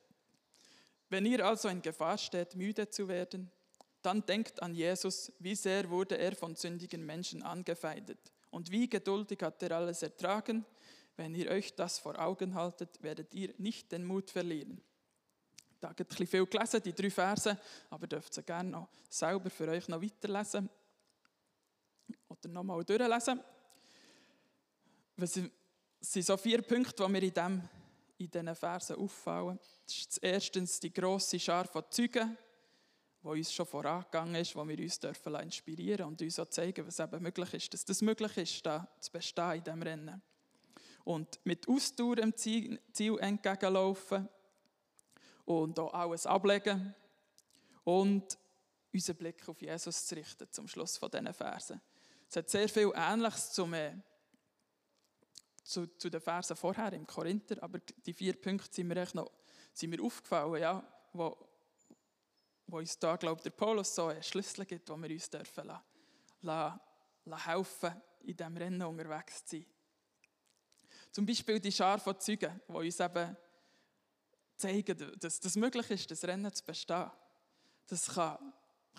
Wenn 1.10 1.26
ihr 1.26 1.46
also 1.46 1.68
in 1.68 1.82
Gefahr 1.82 2.18
steht, 2.18 2.56
müde 2.56 2.90
zu 2.90 3.10
werden, 3.10 3.52
dann 4.06 4.26
denkt 4.26 4.62
an 4.62 4.76
Jesus, 4.76 5.32
wie 5.40 5.56
sehr 5.56 5.90
wurde 5.90 6.18
er 6.18 6.36
von 6.36 6.56
sündigen 6.56 7.06
Menschen 7.06 7.42
angefeindet 7.42 8.20
und 8.52 8.72
wie 8.72 8.88
geduldig 8.88 9.40
hat 9.42 9.62
er 9.64 9.72
alles 9.72 10.04
ertragen. 10.04 10.66
Wenn 11.18 11.34
ihr 11.34 11.50
euch 11.50 11.74
das 11.76 11.98
vor 12.00 12.20
Augen 12.20 12.56
haltet, 12.56 13.02
werdet 13.02 13.34
ihr 13.34 13.54
nicht 13.58 13.92
den 13.92 14.06
Mut 14.06 14.30
verlieren. 14.30 14.82
Da 15.80 15.90
habe 15.90 16.06
ich 16.20 16.30
viel 16.30 16.46
gelesen, 16.46 16.82
die 16.84 16.94
drei 16.94 17.10
Verse, 17.10 17.58
aber 17.90 18.08
dürft 18.08 18.34
sie 18.34 18.44
gerne 18.44 18.70
noch 18.70 18.90
selber 19.10 19.50
für 19.50 19.68
euch 19.68 19.88
noch 19.88 20.02
weiterlesen 20.02 20.70
oder 22.28 22.50
nochmal 22.50 22.84
durchlesen. 22.84 23.40
Es 25.18 25.34
sind 25.34 25.52
so 26.26 26.38
vier 26.38 26.62
Punkte, 26.62 27.04
die 27.04 27.12
mir 27.12 27.24
in, 27.24 27.34
dem, 27.34 27.70
in 28.18 28.30
diesen 28.30 28.56
Versen 28.56 28.98
auffallen. 28.98 29.60
Das 29.86 29.96
ist 29.96 30.18
erstens 30.22 30.80
die 30.80 30.94
grosse 30.94 31.40
Schar 31.40 31.66
von 31.66 31.84
Zeugen, 31.90 32.38
die 33.26 33.40
uns 33.40 33.54
schon 33.54 33.66
vorangegangen 33.66 34.36
ist, 34.36 34.56
wo 34.56 34.68
wir 34.68 34.78
uns 34.78 35.00
dürfen 35.00 35.36
inspirieren 35.36 36.06
und 36.08 36.22
uns 36.22 36.40
auch 36.40 36.50
zeigen, 36.50 36.86
was 36.86 37.00
eben 37.00 37.24
möglich 37.24 37.54
ist, 37.56 37.74
dass 37.74 37.84
das 37.84 38.02
möglich 38.02 38.38
ist, 38.38 38.66
da 38.66 38.88
zu 39.00 39.12
bestehen 39.12 39.54
in 39.54 39.64
diesem 39.64 39.82
Rennen. 39.82 40.22
Und 41.04 41.40
mit 41.44 41.68
Ausdauer 41.68 42.18
dem 42.18 42.36
Ziel, 42.36 42.80
Ziel 42.92 43.18
entgegenlaufen 43.20 44.30
und 45.46 45.80
auch 45.80 45.94
alles 45.94 46.26
ablegen 46.28 46.94
und 47.84 48.38
unseren 48.94 49.16
Blick 49.16 49.48
auf 49.50 49.62
Jesus 49.62 50.06
zu 50.06 50.16
richten, 50.16 50.52
zum 50.52 50.68
Schluss 50.68 50.98
von 50.98 51.10
diesen 51.10 51.34
Versen. 51.34 51.82
Es 52.30 52.36
hat 52.36 52.50
sehr 52.50 52.70
viel 52.70 52.92
Ähnliches 52.96 53.52
zum, 53.52 53.74
äh, 53.74 53.94
zu, 55.64 55.88
zu, 55.98 56.10
den 56.10 56.22
Versen 56.22 56.56
vorher 56.56 56.94
im 56.94 57.08
Korinther, 57.08 57.62
aber 57.62 57.80
die 57.80 58.14
vier 58.14 58.40
Punkte 58.40 58.74
sind 58.74 58.88
mir, 58.88 58.98
echt 58.98 59.16
noch, 59.16 59.32
sind 59.74 59.90
mir 59.90 60.02
aufgefallen, 60.02 60.62
ja, 60.62 60.84
wo, 61.14 61.38
wo 62.68 62.78
uns 62.78 62.98
da, 62.98 63.16
glaube 63.16 63.42
der 63.42 63.52
Paulus 63.52 63.94
so 63.94 64.08
einen 64.08 64.24
Schlüssel 64.24 64.66
gibt, 64.66 64.90
wo 64.90 64.96
wir 64.98 65.10
uns 65.10 65.30
dürfen 65.30 65.68
lassen, 65.68 65.84
lassen, 66.42 67.46
helfen, 67.46 68.02
in 68.22 68.36
diesem 68.36 68.58
Rennen 68.58 68.82
unterwegs 68.82 69.46
zu 69.46 69.58
sein. 69.58 69.66
Zum 71.12 71.26
Beispiel 71.26 71.60
die 71.60 71.72
Schar 71.72 72.00
von 72.00 72.20
Zeugen, 72.20 72.60
die 72.68 72.74
uns 72.74 73.00
eben 73.00 73.38
zeigen, 74.58 75.14
dass 75.20 75.40
das 75.40 75.56
möglich 75.56 75.90
ist, 75.92 76.12
das 76.12 76.24
Rennen 76.24 76.52
zu 76.54 76.64
bestehen. 76.64 77.12
Das 77.88 78.08
kann 78.08 78.38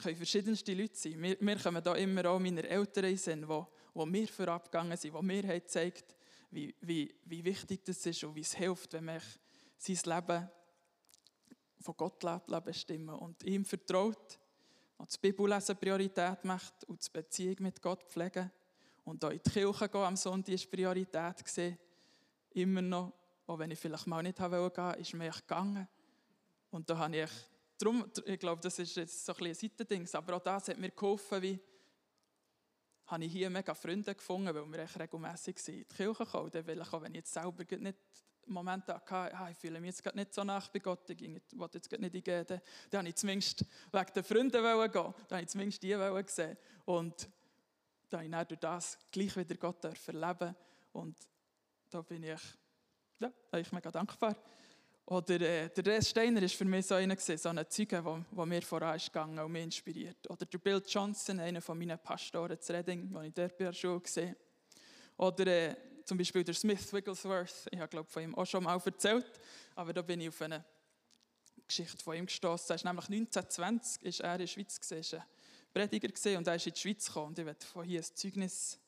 können 0.03 0.17
verschiedenste 0.17 0.75
Leute 0.75 0.97
sein. 0.97 1.21
Wir, 1.21 1.37
wir 1.41 1.59
kommen 1.59 1.83
da 1.83 1.95
immer 1.95 2.27
auch 2.27 2.39
meine 2.39 2.63
Eltern 2.69 3.17
sind, 3.17 3.49
wo, 3.49 3.67
wo 3.95 4.07
wir 4.07 4.29
vorabgegangen 4.29 4.97
sind, 4.97 5.15
wo 5.15 5.23
mir 5.23 5.43
haben 5.43 5.61
gezeigt 5.61 6.15
wie, 6.51 6.75
wie, 6.81 7.15
wie 7.25 7.45
wichtig 7.45 7.85
das 7.85 8.05
ist 8.07 8.23
und 8.25 8.35
wie 8.35 8.41
es 8.41 8.55
hilft, 8.55 8.93
wenn 8.93 9.05
man 9.05 9.21
sein 9.79 9.99
Leben 10.05 10.51
von 11.87 11.97
Gott 11.97 12.23
lebt, 12.23 12.65
bestimmen 12.65 13.15
und 13.15 13.43
ihm 13.45 13.65
vertraut 13.65 14.39
und 14.99 15.09
das 15.09 15.17
Bibellesen 15.19 15.77
Priorität 15.77 16.45
macht 16.45 16.85
und 16.85 17.05
die 17.05 17.11
Beziehung 17.11 17.57
mit 17.61 17.81
Gott 17.81 18.03
pflegen 18.05 18.51
und 19.05 19.25
auch 19.25 19.31
in 19.31 19.41
die 19.45 19.51
Kirche 19.51 19.89
gehen 19.89 20.03
am 20.03 20.17
Sonntag 20.17 20.55
ist 20.55 20.71
Priorität 20.71 21.45
gesehen. 21.45 21.79
Immer 22.51 22.83
noch, 22.83 23.13
auch 23.47 23.59
wenn 23.59 23.71
ich 23.71 23.79
vielleicht 23.79 24.07
mal 24.07 24.23
nicht 24.23 24.41
wollte, 24.41 24.97
ist 24.99 25.15
mir 25.15 25.31
gegangen. 25.31 25.87
Und 26.71 26.91
da 26.91 26.99
habe 26.99 27.17
ich 27.17 27.31
Darum, 27.79 28.11
ich 28.25 28.39
glaube, 28.39 28.63
das 28.63 28.79
ist 28.79 28.97
jetzt 28.97 29.27
so 29.27 29.35
ein, 29.35 29.47
ein 29.47 29.55
Seitending, 29.55 30.09
aber 30.15 30.37
auch 30.37 30.43
das 30.43 30.69
hat 30.69 30.79
mir 30.79 30.91
geholfen, 30.91 31.43
wie 31.43 31.61
habe 33.07 33.25
ich 33.25 33.33
hier 33.33 33.51
mega 33.51 33.75
Freunde 33.75 34.15
gefunden, 34.15 34.55
weil 34.55 34.73
wir 34.73 34.79
echt 34.81 34.99
regelmässig 34.99 35.57
in 35.69 35.75
die 35.75 35.85
Kirche 35.85 36.25
kommen. 36.25 36.51
Dann 36.51 36.69
ich 36.69 36.93
auch, 36.93 37.03
wenn 37.03 37.13
ich 37.13 37.19
jetzt 37.19 37.35
selber 37.35 37.65
nicht 37.77 37.99
Momente 38.47 38.95
hatte, 38.95 39.35
ah, 39.37 39.51
ich 39.51 39.57
fühle 39.57 39.81
mich 39.81 39.97
jetzt 39.97 40.15
nicht 40.15 40.35
so 40.35 40.45
nach 40.45 40.69
bei 40.69 40.79
Gott, 40.79 41.09
ich 41.11 41.21
will 41.21 41.41
jetzt 41.73 41.91
nicht 41.91 42.15
eingehen, 42.15 42.47
dann, 42.47 42.99
habe 42.99 43.09
ich 43.09 43.17
zumindest 43.17 43.65
wegen 43.93 44.13
den 44.15 44.25
Freunden 44.25 44.63
gehen, 44.63 44.93
dann 44.93 45.15
habe 45.31 45.43
ich 45.43 45.49
zumindest 45.49 45.83
die 45.83 45.95
gesehen. 46.25 46.57
Und 46.85 47.29
dann 48.09 48.21
habe 48.21 48.25
ich 48.25 48.31
dann 48.31 48.49
durch 48.49 48.61
das 48.61 48.99
gleich 49.11 49.37
wieder 49.37 49.57
Gott 49.57 49.85
erleben 49.85 50.55
Und 50.93 51.17
da 51.91 52.03
bin 52.03 52.23
ich, 52.23 52.41
ja, 53.19 53.33
ich 53.57 53.73
mega 53.73 53.91
dankbar. 53.91 54.37
Oder 55.07 55.41
äh, 55.41 55.69
der 55.69 55.87
Res 55.87 56.11
Steiner 56.11 56.43
war 56.43 56.49
für 56.49 56.65
mich 56.65 56.87
so 56.87 56.97
einer, 56.97 57.17
so 57.17 57.49
ein 57.49 57.65
Zeuge, 57.69 58.03
der 58.03 58.47
mir 58.47 58.63
voran 58.63 58.97
ist 58.97 59.07
gegangen 59.07 59.39
und 59.39 59.53
mich 59.53 59.63
inspiriert. 59.63 60.29
Oder 60.29 60.45
der 60.47 60.59
Bill 60.59 60.83
Johnson, 60.85 61.39
einer 61.39 61.61
von 61.61 61.79
meinen 61.79 61.99
Pastoren 61.99 62.61
zu 62.61 62.73
Reading, 62.73 63.13
den 63.13 63.25
ich 63.25 63.35
dort 63.35 63.57
bei 63.57 63.67
der 63.67 63.73
Schule 63.73 64.01
gesehen 64.01 64.35
Oder 65.17 65.47
äh, 65.47 65.77
zum 66.07 66.19
Beispiel 66.19 66.45
der 66.45 66.55
Smith 66.55 66.93
Wigglesworth, 66.93 67.67
ich 67.71 67.79
habe 67.81 67.89
glaube 67.89 68.09
von 68.09 68.23
ihm 68.23 68.35
auch 68.37 68.47
schon 68.47 68.63
mal 68.63 68.81
erzählt, 68.83 69.27
aber 69.75 69.93
da 69.93 70.03
bin 70.03 70.21
ich 70.21 70.29
auf 70.29 70.41
eine 70.41 70.65
Geschichte 71.67 72.03
von 72.03 72.17
ihm 72.17 72.27
gestoßen. 72.27 72.71
Er 72.71 72.77
ist 72.77 72.85
nämlich 72.85 73.07
1920 73.07 74.03
ist 74.05 74.21
er 74.21 74.35
in 74.35 74.39
der 74.39 74.47
Schweiz 74.47 74.81
gewesen, 74.81 75.23
Prediger 75.75 76.09
gewesen, 76.09 76.37
und 76.37 76.47
er 76.47 76.55
ist 76.55 76.67
in 76.67 76.75
die 76.75 76.81
Schweiz 76.81 77.07
gekommen. 77.07 77.27
Und 77.27 77.39
ich 77.41 77.45
werde 77.45 77.67
von 77.67 77.85
hier 77.85 78.01
ein 78.01 78.05
Zeugnis, 78.15 78.79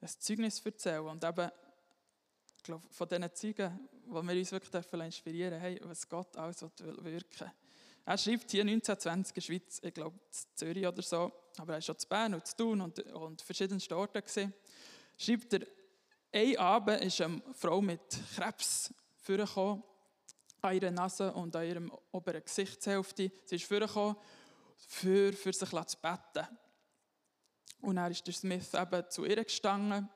ein 0.00 0.08
Zeugnis 0.08 0.60
erzählen. 0.66 1.06
Und 1.06 1.22
eben, 1.22 1.50
ich 2.56 2.62
glaube, 2.64 2.86
von 2.90 3.08
diesen 3.08 3.34
Zeugen, 3.34 3.88
wo 4.06 4.20
wir 4.20 4.34
uns 4.34 4.50
wirklich 4.50 4.74
inspirieren 4.92 5.52
dürfen, 5.52 5.62
hey, 5.62 5.80
was 5.84 6.08
Gott 6.08 6.36
alles 6.36 6.62
wirken 6.62 7.04
will. 7.04 7.22
Er 8.04 8.18
schreibt 8.18 8.50
hier 8.50 8.62
1920 8.62 9.30
in 9.30 9.34
der 9.34 9.40
Schweiz, 9.40 9.80
ich 9.84 9.94
glaube 9.94 10.16
in 10.16 10.56
Zürich 10.56 10.86
oder 10.86 11.02
so, 11.02 11.32
aber 11.58 11.74
er 11.74 11.76
war 11.76 11.80
schon 11.80 11.96
zu 11.96 12.08
Bern 12.08 12.34
und 12.34 12.44
zu 12.44 12.56
Thun 12.56 12.80
und, 12.80 12.98
und 13.12 13.40
verschiedensten 13.40 13.94
Orten. 13.94 14.20
Gewesen. 14.20 14.52
Schreibt 15.16 15.52
er, 15.52 15.60
ein 16.32 16.56
Abend 16.58 17.00
ist 17.02 17.20
eine 17.20 17.42
Frau 17.54 17.80
mit 17.80 18.00
Krebs 18.36 18.92
vorgekommen, 19.16 19.82
an 20.60 20.74
ihrer 20.74 20.90
Nase 20.90 21.32
und 21.32 21.54
an 21.56 21.66
ihrem 21.66 21.92
oberen 22.12 22.44
Gesichtshälfte. 22.44 23.32
Sie 23.44 23.56
ist 23.56 23.64
vorgekommen, 23.64 24.16
für, 24.76 25.32
für 25.32 25.52
sich 25.52 25.68
zu 25.68 25.96
beten. 25.98 26.46
Und 27.80 27.96
dann 27.96 28.12
ist 28.12 28.26
der 28.26 28.34
Smith 28.34 28.74
eben 28.74 29.10
zu 29.10 29.24
ihr 29.24 29.42
gestanden 29.42 30.08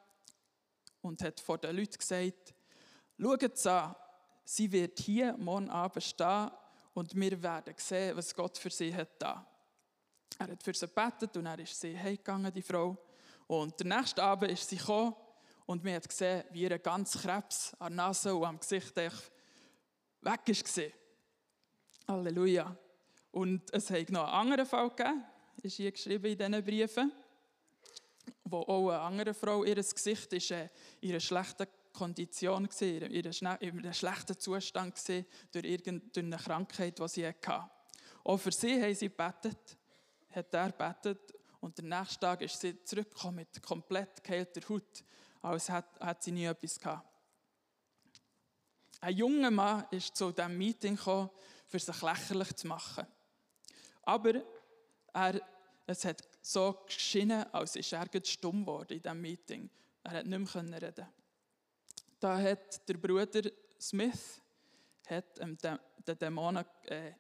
und 1.02 1.23
hat 1.23 1.40
vor 1.40 1.59
den 1.59 1.76
Leuten 1.76 1.99
gesagt, 1.99 2.54
Schaut 3.16 3.56
sie 3.56 3.71
an, 3.71 3.94
sie 4.44 4.71
wird 4.71 4.99
hier 4.99 5.37
morgen 5.37 5.71
Abend 5.71 6.02
stehen 6.02 6.50
und 6.94 7.14
wir 7.14 7.42
werden 7.42 7.75
sehen, 7.76 8.16
was 8.16 8.35
Gott 8.35 8.59
für 8.59 8.71
sie 8.71 8.94
hat 8.94 9.11
da. 9.21 9.47
Er 10.38 10.49
hat 10.49 10.62
für 10.62 10.75
sie 10.75 10.88
gebetet 10.88 11.37
und 11.37 11.47
er 11.47 11.59
ist 11.61 11.80
sie 11.80 11.97
heimgegangen, 11.97 12.52
die 12.52 12.62
Frau. 12.62 12.97
Und 13.47 13.78
der 13.78 13.87
nächste 13.87 14.23
Abend 14.23 14.50
ist 14.50 14.68
sie 14.68 14.76
gekommen 14.76 15.14
und 15.66 15.85
wir 15.85 15.94
haben 15.94 16.02
gesehen, 16.02 16.44
wie 16.50 16.62
ihr 16.62 16.78
ganz 16.78 17.21
Krebs 17.21 17.75
an 17.78 17.97
der 17.97 18.04
Nase 18.06 18.35
und 18.35 18.44
am 18.44 18.59
Gesicht 18.59 18.94
weg 18.97 19.12
war. 20.21 20.38
Halleluja. 22.09 22.76
Und 23.30 23.73
es 23.73 23.90
hat 23.90 24.11
noch 24.11 24.25
einen 24.25 24.50
anderen 24.50 24.66
Fall 24.66 24.90
gegeben, 24.90 25.25
ist 25.62 25.76
hier 25.76 25.90
geschrieben 25.90 26.26
in 26.26 26.38
diesen 26.38 26.64
Briefen, 26.64 27.12
wo 28.44 28.59
auch 28.59 28.90
eine 28.90 29.00
andere 29.00 29.35
Frau, 29.35 29.64
ihr 29.64 29.75
Gesicht 29.75 30.33
ist 30.33 30.50
äh, 30.50 30.68
in 31.00 31.11
einer 31.11 31.21
schlechten 31.21 31.66
Kondition, 31.92 32.68
in 32.80 33.23
einem 33.23 33.92
schlechten 33.92 34.38
Zustand 34.38 34.94
durch 35.52 35.64
irgendeine 35.64 36.37
Krankheit, 36.37 36.99
die 36.99 37.09
sie 37.09 37.26
hatte. 37.26 37.71
Auch 38.23 38.38
für 38.38 38.52
sie 38.52 38.80
haben 38.80 38.94
sie 38.94 39.09
gebetet, 39.09 39.76
hat 40.30 40.54
er 40.54 40.71
gebetet 40.71 41.35
und 41.61 41.76
der 41.78 41.85
nächste 41.85 42.21
Tag 42.21 42.42
ist 42.42 42.61
sie 42.61 42.83
zurückgekommen 42.85 43.37
mit 43.37 43.62
komplett 43.62 44.23
geheilter 44.23 44.61
Haut, 44.68 45.04
als 45.44 45.68
hätte 45.68 46.16
sie 46.20 46.32
nie 46.32 46.46
etwas 46.46 46.78
gehabt. 46.78 47.06
Ein 49.00 49.16
junger 49.16 49.50
Mann 49.50 49.86
ist 49.90 50.16
zu 50.16 50.32
diesem 50.32 50.56
Meeting 50.56 50.96
gekommen, 50.96 51.30
für 51.66 51.78
sich 51.78 52.02
lächerlich 52.02 52.56
zu 52.56 52.66
machen. 52.66 53.06
Aber 54.02 54.42
er, 55.12 55.40
es 55.86 56.04
hat 56.04 56.22
so 56.40 56.78
geschienen, 56.86 57.44
als 57.52 57.76
ist 57.76 57.92
er 57.92 58.06
stumm 58.24 58.60
geworden 58.60 58.94
in 58.94 59.02
diesem 59.02 59.20
Meeting. 59.20 59.70
Er 60.02 60.18
hat 60.18 60.26
nicht 60.26 60.54
mehr 60.54 60.82
reden 60.82 61.06
da 62.24 62.40
hat 62.40 62.88
der 62.88 62.94
Bruder 62.94 63.50
Smith 63.78 64.40
hat 65.06 65.38
den 65.38 66.18
Dämonen 66.18 66.64
äh, 66.86 67.12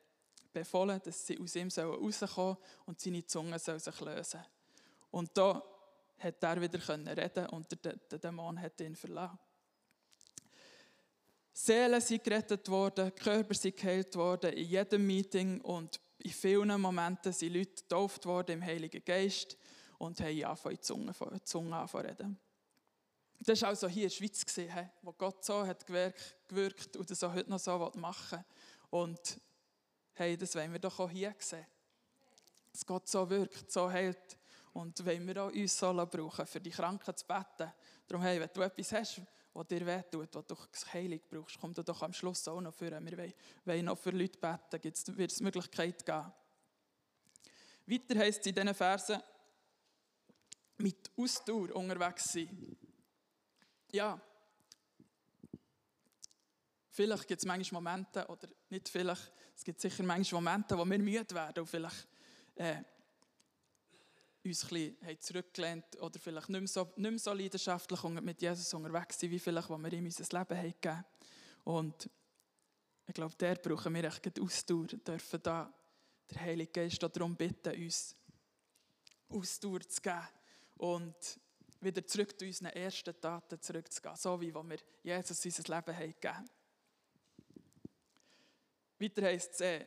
befohlen, 0.50 0.98
dass 1.04 1.26
sie 1.26 1.38
aus 1.38 1.54
ihm 1.56 1.68
rauskommen 1.68 2.26
sollen 2.26 2.56
und 2.86 2.98
seine 2.98 3.26
Zunge 3.26 3.58
soll 3.58 3.78
sich 3.80 4.00
lösen 4.00 4.42
Und 5.10 5.36
da 5.36 5.62
hat 6.24 6.42
er 6.42 6.60
wieder 6.60 7.16
reden 7.16 7.46
und 7.50 7.66
der, 7.84 8.18
Dämon 8.18 8.60
hat 8.60 8.80
ihn 8.80 8.96
verlassen. 8.96 9.38
Seelen 11.52 12.00
sind 12.00 12.24
gerettet 12.24 12.68
worden, 12.68 13.14
Körper 13.14 13.54
sind 13.54 13.76
geheilt 13.76 14.16
worden, 14.16 14.52
in 14.52 14.66
jedem 14.66 15.06
Meeting 15.06 15.60
und 15.60 16.00
in 16.18 16.32
vielen 16.32 16.80
Momenten 16.80 17.32
sind 17.32 17.54
Leute 17.54 17.82
getauft 17.82 18.26
worden 18.26 18.52
im 18.52 18.62
Heiligen 18.62 19.04
Geist 19.04 19.56
und 19.98 20.20
haben 20.20 20.44
angefangen, 20.44 20.76
die 20.76 20.80
Zunge, 20.80 21.12
die 21.12 21.44
Zunge 21.44 21.76
anzufangen 21.76 22.38
das 23.46 23.60
war 23.62 23.70
also 23.70 23.88
hier 23.88 24.04
in 24.04 24.08
der 24.08 24.14
Schweiz, 24.14 24.44
wo 25.02 25.12
Gott 25.12 25.44
so 25.44 25.66
hat 25.66 25.86
gewirkt 25.86 26.96
und 26.96 27.10
das 27.10 27.22
auch 27.22 27.34
heute 27.34 27.50
noch 27.50 27.58
so 27.58 27.90
machen 27.96 28.38
will. 28.38 28.44
Und 28.90 29.40
hey, 30.14 30.36
das 30.36 30.54
wollen 30.54 30.72
wir 30.72 30.78
doch 30.78 30.98
auch 30.98 31.10
hier 31.10 31.34
sehen. 31.38 31.66
Dass 32.72 32.86
Gott 32.86 33.08
so 33.08 33.28
wirkt, 33.28 33.70
so 33.70 33.90
hält. 33.90 34.38
Und 34.74 35.06
wollen 35.06 35.26
wir 35.26 35.44
auch 35.44 35.52
uns 35.52 35.78
so 35.78 35.92
brauchen, 35.94 36.46
für 36.46 36.60
die 36.60 36.70
Kranken 36.70 37.16
zu 37.16 37.26
beten. 37.26 37.72
Darum, 38.06 38.22
hey, 38.22 38.40
wenn 38.40 38.50
du 38.52 38.60
etwas 38.60 38.92
hast, 38.92 39.22
was 39.52 39.66
dir 39.68 39.86
wehtut, 39.86 40.34
was 40.34 40.46
du 40.46 40.56
Heilung 40.92 41.20
brauchst, 41.30 41.58
komm 41.60 41.72
doch 41.72 42.02
am 42.02 42.12
Schluss 42.12 42.46
auch 42.48 42.60
noch 42.60 42.74
für. 42.74 42.90
Wir 42.90 43.18
wollen, 43.18 43.34
wollen 43.64 43.84
noch 43.84 43.96
für 43.96 44.10
Leute 44.10 44.38
beten, 44.38 45.16
wird 45.16 45.30
es 45.30 45.40
Möglichkeit 45.40 46.04
geben. 46.04 46.32
Weiter 47.86 48.18
heisst 48.18 48.40
es 48.40 48.46
in 48.46 48.54
diesen 48.54 48.74
Versen, 48.74 49.22
mit 50.78 51.10
Ausdauer 51.16 51.74
unterwegs 51.76 52.32
sein. 52.32 52.76
Ja, 53.92 54.20
vielleicht 56.90 57.28
gibt 57.28 57.40
es 57.40 57.46
manchmal 57.46 57.80
Momente, 57.80 58.26
oder 58.26 58.48
nicht 58.70 58.88
vielleicht, 58.88 59.32
es 59.54 59.62
gibt 59.62 59.80
sicher 59.80 60.02
manchmal 60.02 60.42
Momente, 60.42 60.76
wo 60.76 60.84
wir 60.84 60.98
müde 60.98 61.34
werden 61.34 61.60
und 61.60 61.68
vielleicht 61.68 62.08
äh, 62.56 62.82
uns 64.44 64.64
ein 64.64 64.68
bisschen 64.68 65.20
zurückgelehnt 65.20 66.00
oder 66.00 66.18
vielleicht 66.18 66.48
nicht 66.48 66.60
mehr, 66.60 66.68
so, 66.68 66.92
nicht 66.96 67.10
mehr 67.10 67.18
so 67.18 67.32
leidenschaftlich 67.32 68.02
mit 68.02 68.42
Jesus 68.42 68.72
unterwegs 68.74 69.18
sind, 69.18 69.30
wie 69.30 69.38
vielleicht, 69.38 69.70
was 69.70 69.80
wir 69.80 69.92
ihm 69.92 70.04
unser 70.04 70.38
Leben 70.38 70.58
haben 70.58 70.74
gegeben 70.80 71.04
Und 71.64 72.10
ich 73.06 73.14
glaube, 73.14 73.34
der 73.36 73.56
brauchen 73.56 73.94
wir 73.94 74.04
echt 74.04 74.40
Ausdauer, 74.40 74.86
dürfen 74.86 75.40
da 75.42 75.72
der 76.30 76.40
Heilige 76.40 76.72
Geist 76.72 77.02
darum 77.02 77.36
bitten, 77.36 77.82
uns 77.82 78.16
Ausdauer 79.28 79.80
zu 79.80 80.00
geben 80.00 80.28
und 80.76 81.14
wieder 81.80 82.06
zurück 82.06 82.38
zu 82.38 82.46
unseren 82.46 82.68
ersten 82.68 83.20
Taten 83.20 83.60
zurückzugehen, 83.60 84.16
so 84.16 84.40
wie 84.40 84.54
wir 84.54 84.78
Jesus 85.02 85.44
unser 85.44 85.74
Leben 85.74 85.96
haben 85.96 86.14
gegeben 86.20 86.50
Weiter 88.98 89.22
heisst 89.22 89.60
es, 89.60 89.86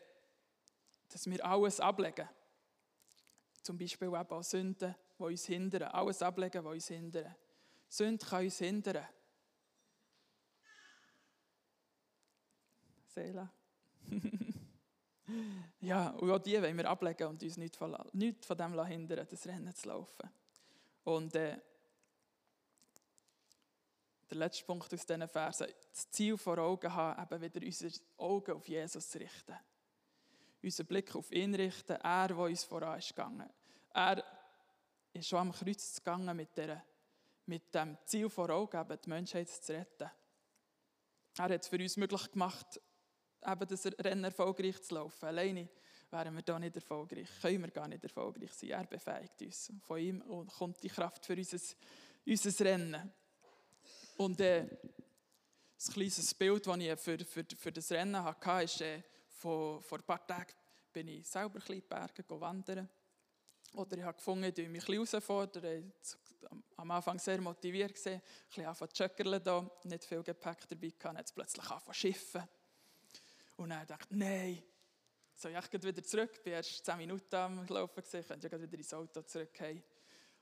dass 1.10 1.26
wir 1.30 1.44
alles 1.46 1.80
ablegen. 1.80 2.28
Zum 3.68 3.78
Beispiel 3.78 4.08
eben 4.08 4.16
auch 4.16 4.44
Sünden, 4.44 4.96
die 5.20 5.24
uns 5.24 5.46
hindern. 5.46 5.90
Alles 5.92 6.22
ablegen, 6.22 6.64
was 6.64 6.72
uns 6.72 6.88
hindern. 6.88 7.36
Sünde 7.90 8.26
kann 8.26 8.46
uns 8.46 8.60
hindern. 8.60 9.06
Seele. 13.08 13.50
ja, 15.82 16.12
und 16.12 16.32
auch 16.32 16.40
die 16.40 16.62
wollen 16.62 16.78
wir 16.78 16.90
ablegen 16.90 17.28
und 17.28 17.44
uns 17.44 17.58
nicht 17.58 17.76
von, 17.76 17.98
nicht 18.14 18.46
von 18.46 18.58
dem 18.58 18.86
hindern, 18.86 19.28
das 19.30 19.46
Rennen 19.46 19.76
zu 19.76 19.90
laufen. 19.90 20.30
Und 21.04 21.36
äh, 21.36 21.60
der 24.30 24.38
letzte 24.38 24.64
Punkt 24.64 24.94
aus 24.94 25.06
diesen 25.06 25.28
Versen, 25.28 25.68
das 25.92 26.10
Ziel 26.10 26.38
vor 26.38 26.58
Augen 26.60 26.94
haben, 26.94 27.22
eben 27.22 27.42
wieder 27.42 27.66
unsere 27.66 27.92
Augen 28.16 28.52
auf 28.54 28.70
Jesus 28.70 29.10
zu 29.10 29.20
richten. 29.20 29.58
Unseren 30.68 30.86
Blick 30.86 31.16
auf 31.16 31.32
ihn 31.32 31.56
richten, 31.56 31.94
er, 31.94 32.28
der 32.28 32.38
uns 32.38 32.66
voran 32.66 33.00
ist 33.00 33.16
gegangen. 33.16 33.50
Er 33.94 34.22
ist 35.14 35.30
schon 35.30 35.40
am 35.40 35.54
Kreuz 35.54 35.96
gegangen 35.96 36.36
mit, 36.36 36.58
der, 36.58 36.84
mit 37.46 37.74
dem 37.74 37.98
Ziel 38.04 38.30
vor 38.30 38.50
Augen, 38.50 38.78
eben 38.78 39.02
die 39.02 39.10
Menschheit 39.10 39.48
zu 39.48 39.72
retten. 39.72 40.12
Er 41.38 41.44
hat 41.46 41.52
es 41.52 41.70
für 41.70 41.78
uns 41.78 41.96
möglich 41.96 42.32
gemacht, 42.32 42.82
eben 43.46 43.66
das 43.66 43.86
Rennen 43.86 44.26
erfolgreich 44.26 44.82
zu 44.82 44.96
laufen. 44.96 45.26
Alleine 45.26 45.70
wären 46.12 46.36
wir 46.36 46.42
da 46.42 46.60
nicht 46.60 46.76
erfolgreich, 46.76 47.30
können 47.42 47.62
wir 47.62 47.72
gar 47.72 47.88
nicht 47.88 48.04
erfolgreich 48.04 48.52
sein. 48.52 48.72
Er 48.72 48.84
befähigt 48.84 49.42
uns. 49.42 49.72
Von 49.88 50.00
ihm 50.00 50.48
kommt 50.48 50.84
die 50.84 50.90
Kraft 50.90 51.26
für 51.26 51.38
unser, 51.38 51.60
unser 52.26 52.66
Rennen. 52.66 53.14
Und 54.18 54.42
äh, 54.42 54.64
ein 54.64 55.94
kleines 55.94 56.34
Bild, 56.34 56.68
das 56.68 56.78
ich 56.78 57.00
für, 57.00 57.20
für, 57.20 57.46
für 57.58 57.72
das 57.72 57.90
Rennen 57.90 58.22
hatte, 58.22 58.64
ist, 58.66 58.82
äh, 58.82 59.02
vor, 59.38 59.82
vor 59.82 60.00
ein 60.00 60.04
paar 60.04 60.26
Tagen 60.26 60.54
bin 60.92 61.08
ich 61.08 61.28
selber 61.28 61.56
ein 61.56 61.60
bisschen 61.60 61.76
in 61.76 61.82
die 61.82 61.88
Berge 61.88 62.24
wandern. 62.28 62.90
Oder 63.74 63.98
ich 63.98 64.04
habe 64.04 64.18
gefunden, 64.18 64.46
ich 64.46 64.58
mich 64.58 64.68
ein 64.68 64.74
bisschen 64.74 64.96
herausfordern. 64.96 65.94
Am 66.78 66.92
Anfang 66.92 67.20
sehr 67.20 67.42
motiviert 67.42 67.94
gesehen, 67.94 68.16
ein 68.16 68.48
bisschen 68.48 68.66
anfangen 68.66 68.94
zu 68.94 69.04
joggerlen 69.04 69.70
nicht 69.84 70.06
viel 70.06 70.24
Gepäck 70.24 70.68
dabei 70.68 70.90
gehabt, 70.90 71.20
jetzt 71.20 71.36
plötzlich 71.36 71.70
anfangen 71.70 71.94
zu 71.94 72.00
schiffen. 72.00 72.44
Und 73.58 73.70
dann 73.70 73.86
dachte 73.86 74.08
ich, 74.10 74.18
nein, 74.18 74.64
soll 75.36 75.52
ich 75.52 75.84
wieder 75.84 76.04
zurück? 76.04 76.32
Ich 76.40 76.46
war 76.46 76.54
erst 76.54 76.86
10 76.86 76.98
Minuten 76.98 77.36
am 77.36 77.68
Laufen, 77.68 78.04
ich 78.04 78.28
könnte 78.28 78.50
ja 78.50 78.62
wieder 78.62 78.78
ins 78.78 78.94
Auto 78.94 79.22
zurückgehen. 79.22 79.84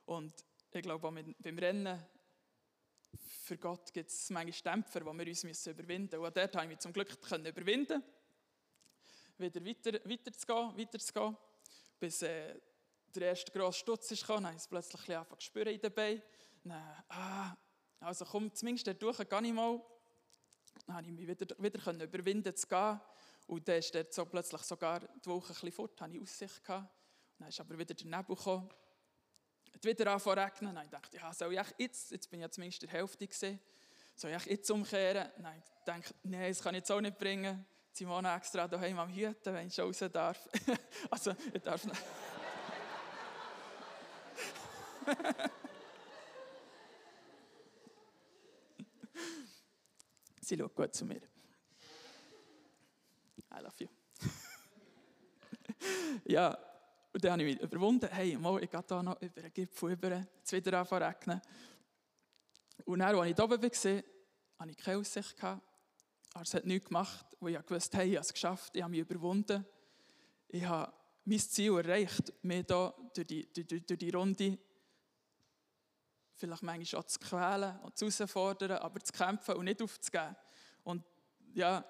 Und 0.05 0.33
ich 0.71 0.81
glaube, 0.81 1.07
auch 1.07 1.11
beim 1.11 1.57
Rennen, 1.57 2.05
für 3.17 3.57
Gott 3.57 3.91
gibt 3.93 4.09
es 4.09 4.29
manchmal 4.29 4.75
Dämpfer, 4.75 4.99
die 4.99 5.05
wir 5.05 5.27
uns 5.27 5.67
überwinden 5.67 6.19
müssen. 6.19 6.25
Und 6.25 6.37
dort 6.37 6.55
habe 6.55 6.65
ich 6.65 6.69
mich 6.69 6.79
zum 6.79 6.93
Glück 6.93 7.09
überwinden 7.31 8.03
wieder 9.37 9.63
weiter, 9.65 10.31
zu 10.31 11.13
gehen, 11.13 11.37
bis 11.99 12.21
äh, 12.21 12.59
der 13.15 13.29
erste 13.29 13.51
grosse 13.51 13.79
Stutz 13.79 14.09
kam, 14.25 14.37
dann 14.37 14.47
habe 14.47 14.55
ich 14.55 14.61
es 14.61 14.67
plötzlich 14.67 15.09
ein 15.09 15.23
bisschen 15.25 15.41
spüren 15.41 15.73
in 15.73 15.79
den 15.79 15.93
Beinen. 15.93 16.21
Dann, 16.63 17.03
ah, 17.09 17.55
also 17.99 18.25
komm, 18.25 18.53
zumindest 18.53 19.01
durch, 19.01 19.29
gar 19.29 19.41
nicht 19.41 19.53
mal. 19.53 19.81
Dann 20.85 20.95
konnte 20.95 21.09
ich 21.09 21.15
mich 21.15 21.27
wieder, 21.27 21.55
wieder 21.57 22.03
überwinden 22.03 22.55
zu 22.55 22.67
gehen. 22.67 22.99
Und 23.47 23.67
dann 23.67 23.77
ist 23.77 23.93
dort 23.93 24.13
so 24.13 24.25
plötzlich 24.25 24.61
sogar 24.61 24.99
die 24.99 25.29
Woche 25.29 25.47
ein 25.47 25.53
bisschen 25.53 25.71
fort, 25.71 26.01
hatte 26.01 26.15
ich 26.15 26.21
Aussicht. 26.21 26.63
Gehabt. 26.63 26.89
Dann 27.37 27.47
ist 27.49 27.59
aber 27.59 27.77
wieder 27.77 27.93
der 27.93 28.05
Nebel 28.05 28.35
gekommen. 28.35 28.69
Es 29.73 29.83
wieder 29.83 30.11
angefangen 30.11 30.39
regnen. 30.39 30.75
Dann 30.75 30.89
dachte 30.89 31.17
ich, 31.17 31.21
ja, 31.21 31.33
soll 31.33 31.53
ich 31.53 31.61
jetzt, 31.77 32.11
jetzt 32.11 32.29
bin 32.29 32.39
ich 32.39 32.43
ja 32.43 32.49
zumindest 32.49 32.81
der 32.81 32.89
Hälfte 32.89 33.27
gesehen, 33.27 33.59
soll 34.15 34.31
ich 34.31 34.45
jetzt 34.45 34.71
umkehren? 34.71 35.29
Nein, 35.37 35.61
ich 35.63 35.83
dachte, 35.85 36.15
nein, 36.23 36.49
das 36.49 36.61
kann 36.61 36.73
ich 36.75 36.79
jetzt 36.79 36.91
auch 36.91 37.01
nicht 37.01 37.17
bringen. 37.17 37.65
Simone 37.95 38.35
extra 38.35 38.67
daheim 38.67 38.99
am 38.99 39.07
Hüten, 39.09 39.53
wenn 39.53 39.67
ich 39.67 39.79
raus 39.79 40.03
darf. 40.11 40.49
also, 41.09 41.33
ich 41.53 41.61
darf 41.61 41.85
nicht. 41.85 42.01
Sie 50.41 50.57
schaut 50.57 50.75
gut 50.75 50.93
zu 50.93 51.05
mir. 51.05 51.21
I 53.49 53.61
love 53.61 53.75
you. 53.79 53.87
ja, 56.25 56.57
und 57.13 57.23
dann 57.23 57.31
habe 57.31 57.43
ich 57.43 57.55
mich 57.55 57.63
überwunden. 57.63 58.09
Hey, 58.11 58.35
mal, 58.35 58.61
ich 58.61 58.69
gehe 58.69 58.83
hier 58.85 59.03
noch 59.03 59.21
über 59.21 59.41
den 59.41 59.53
Gipfel 59.53 59.93
über, 59.93 60.27
jetzt 60.37 60.51
wieder 60.51 60.79
anfangen 60.79 61.03
regnen. 61.03 61.41
Und 62.83 62.99
dann, 62.99 63.15
als 63.15 63.29
ich 63.29 63.35
da 63.35 63.43
oben 63.45 63.61
war, 63.61 63.69
hatte 63.69 64.03
ich 64.69 64.77
keine 64.77 64.97
Aussicht. 64.97 65.37
Aber 66.35 66.43
es 66.43 66.53
hat 66.53 66.65
nichts 66.65 66.89
gemacht. 66.89 67.25
Und 67.39 67.55
ich 67.55 67.69
wusste, 67.69 67.97
hey, 67.97 68.09
ich 68.09 68.15
habe 68.17 68.25
es 68.25 68.33
geschafft, 68.33 68.75
ich 68.75 68.83
habe 68.83 68.91
mich 68.91 68.99
überwunden. 68.99 69.65
Ich 70.49 70.65
habe 70.65 70.91
mein 71.23 71.39
Ziel 71.39 71.77
erreicht, 71.77 72.33
mich 72.43 72.65
hier 72.67 72.93
durch 73.13 73.25
die, 73.25 73.53
durch, 73.53 73.85
durch 73.85 73.99
die 73.99 74.09
Runde 74.09 74.57
vielleicht 76.33 76.63
manchmal 76.63 77.01
auch 77.01 77.05
zu 77.05 77.19
quälen 77.19 77.79
und 77.79 77.97
zu 77.97 78.09
herausfordern, 78.09 78.71
aber 78.79 78.99
zu 78.99 79.13
kämpfen 79.13 79.55
und 79.55 79.63
nicht 79.63 79.81
aufzugeben. 79.81 80.35
Und 80.83 81.05
ja, 81.53 81.85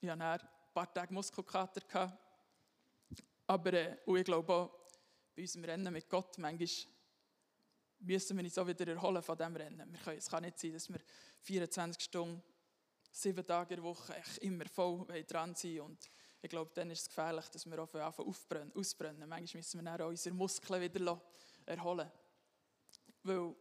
ich 0.00 0.10
hatte 0.10 0.24
ein 0.24 0.48
paar 0.74 0.92
Tage 0.92 1.14
Muskelkater. 1.14 1.80
Gehabt. 1.80 2.18
Aber 3.46 3.72
äh, 3.72 3.98
ich 4.04 4.24
glaube 4.24 4.52
auch, 4.52 4.70
bei 5.36 5.42
unserem 5.42 5.64
Rennen 5.64 5.92
mit 5.92 6.08
Gott, 6.08 6.36
manchmal 6.38 6.68
müssen 8.00 8.36
wir 8.36 8.44
uns 8.44 8.58
auch 8.58 8.66
wieder 8.66 8.88
erholen 8.88 9.22
von 9.22 9.38
diesem 9.38 9.54
Rennen. 9.54 9.96
Es 10.16 10.28
kann 10.28 10.42
nicht 10.42 10.58
sein, 10.58 10.72
dass 10.72 10.88
wir 10.88 10.98
24 11.42 12.02
Stunden, 12.02 12.42
sieben 13.10 13.46
Tage 13.46 13.74
in 13.74 13.80
der 13.80 13.90
Woche 13.90 14.14
echt 14.16 14.38
immer 14.38 14.66
voll 14.66 15.06
dran 15.24 15.54
sind. 15.54 15.80
Und 15.80 16.10
ich 16.42 16.48
glaube, 16.48 16.70
dann 16.74 16.90
ist 16.90 17.02
es 17.02 17.08
gefährlich, 17.08 17.48
dass 17.48 17.66
wir 17.66 17.78
auch 17.82 18.18
aufbrennen, 18.18 18.72
ausbrennen. 18.74 19.28
Manchmal 19.28 19.60
müssen 19.60 19.80
wir 19.80 19.84
dann 19.84 20.00
auch 20.00 20.08
unsere 20.08 20.34
Muskeln 20.34 20.80
wieder 20.80 21.20
erholen. 21.66 22.10
Weil 23.22 23.54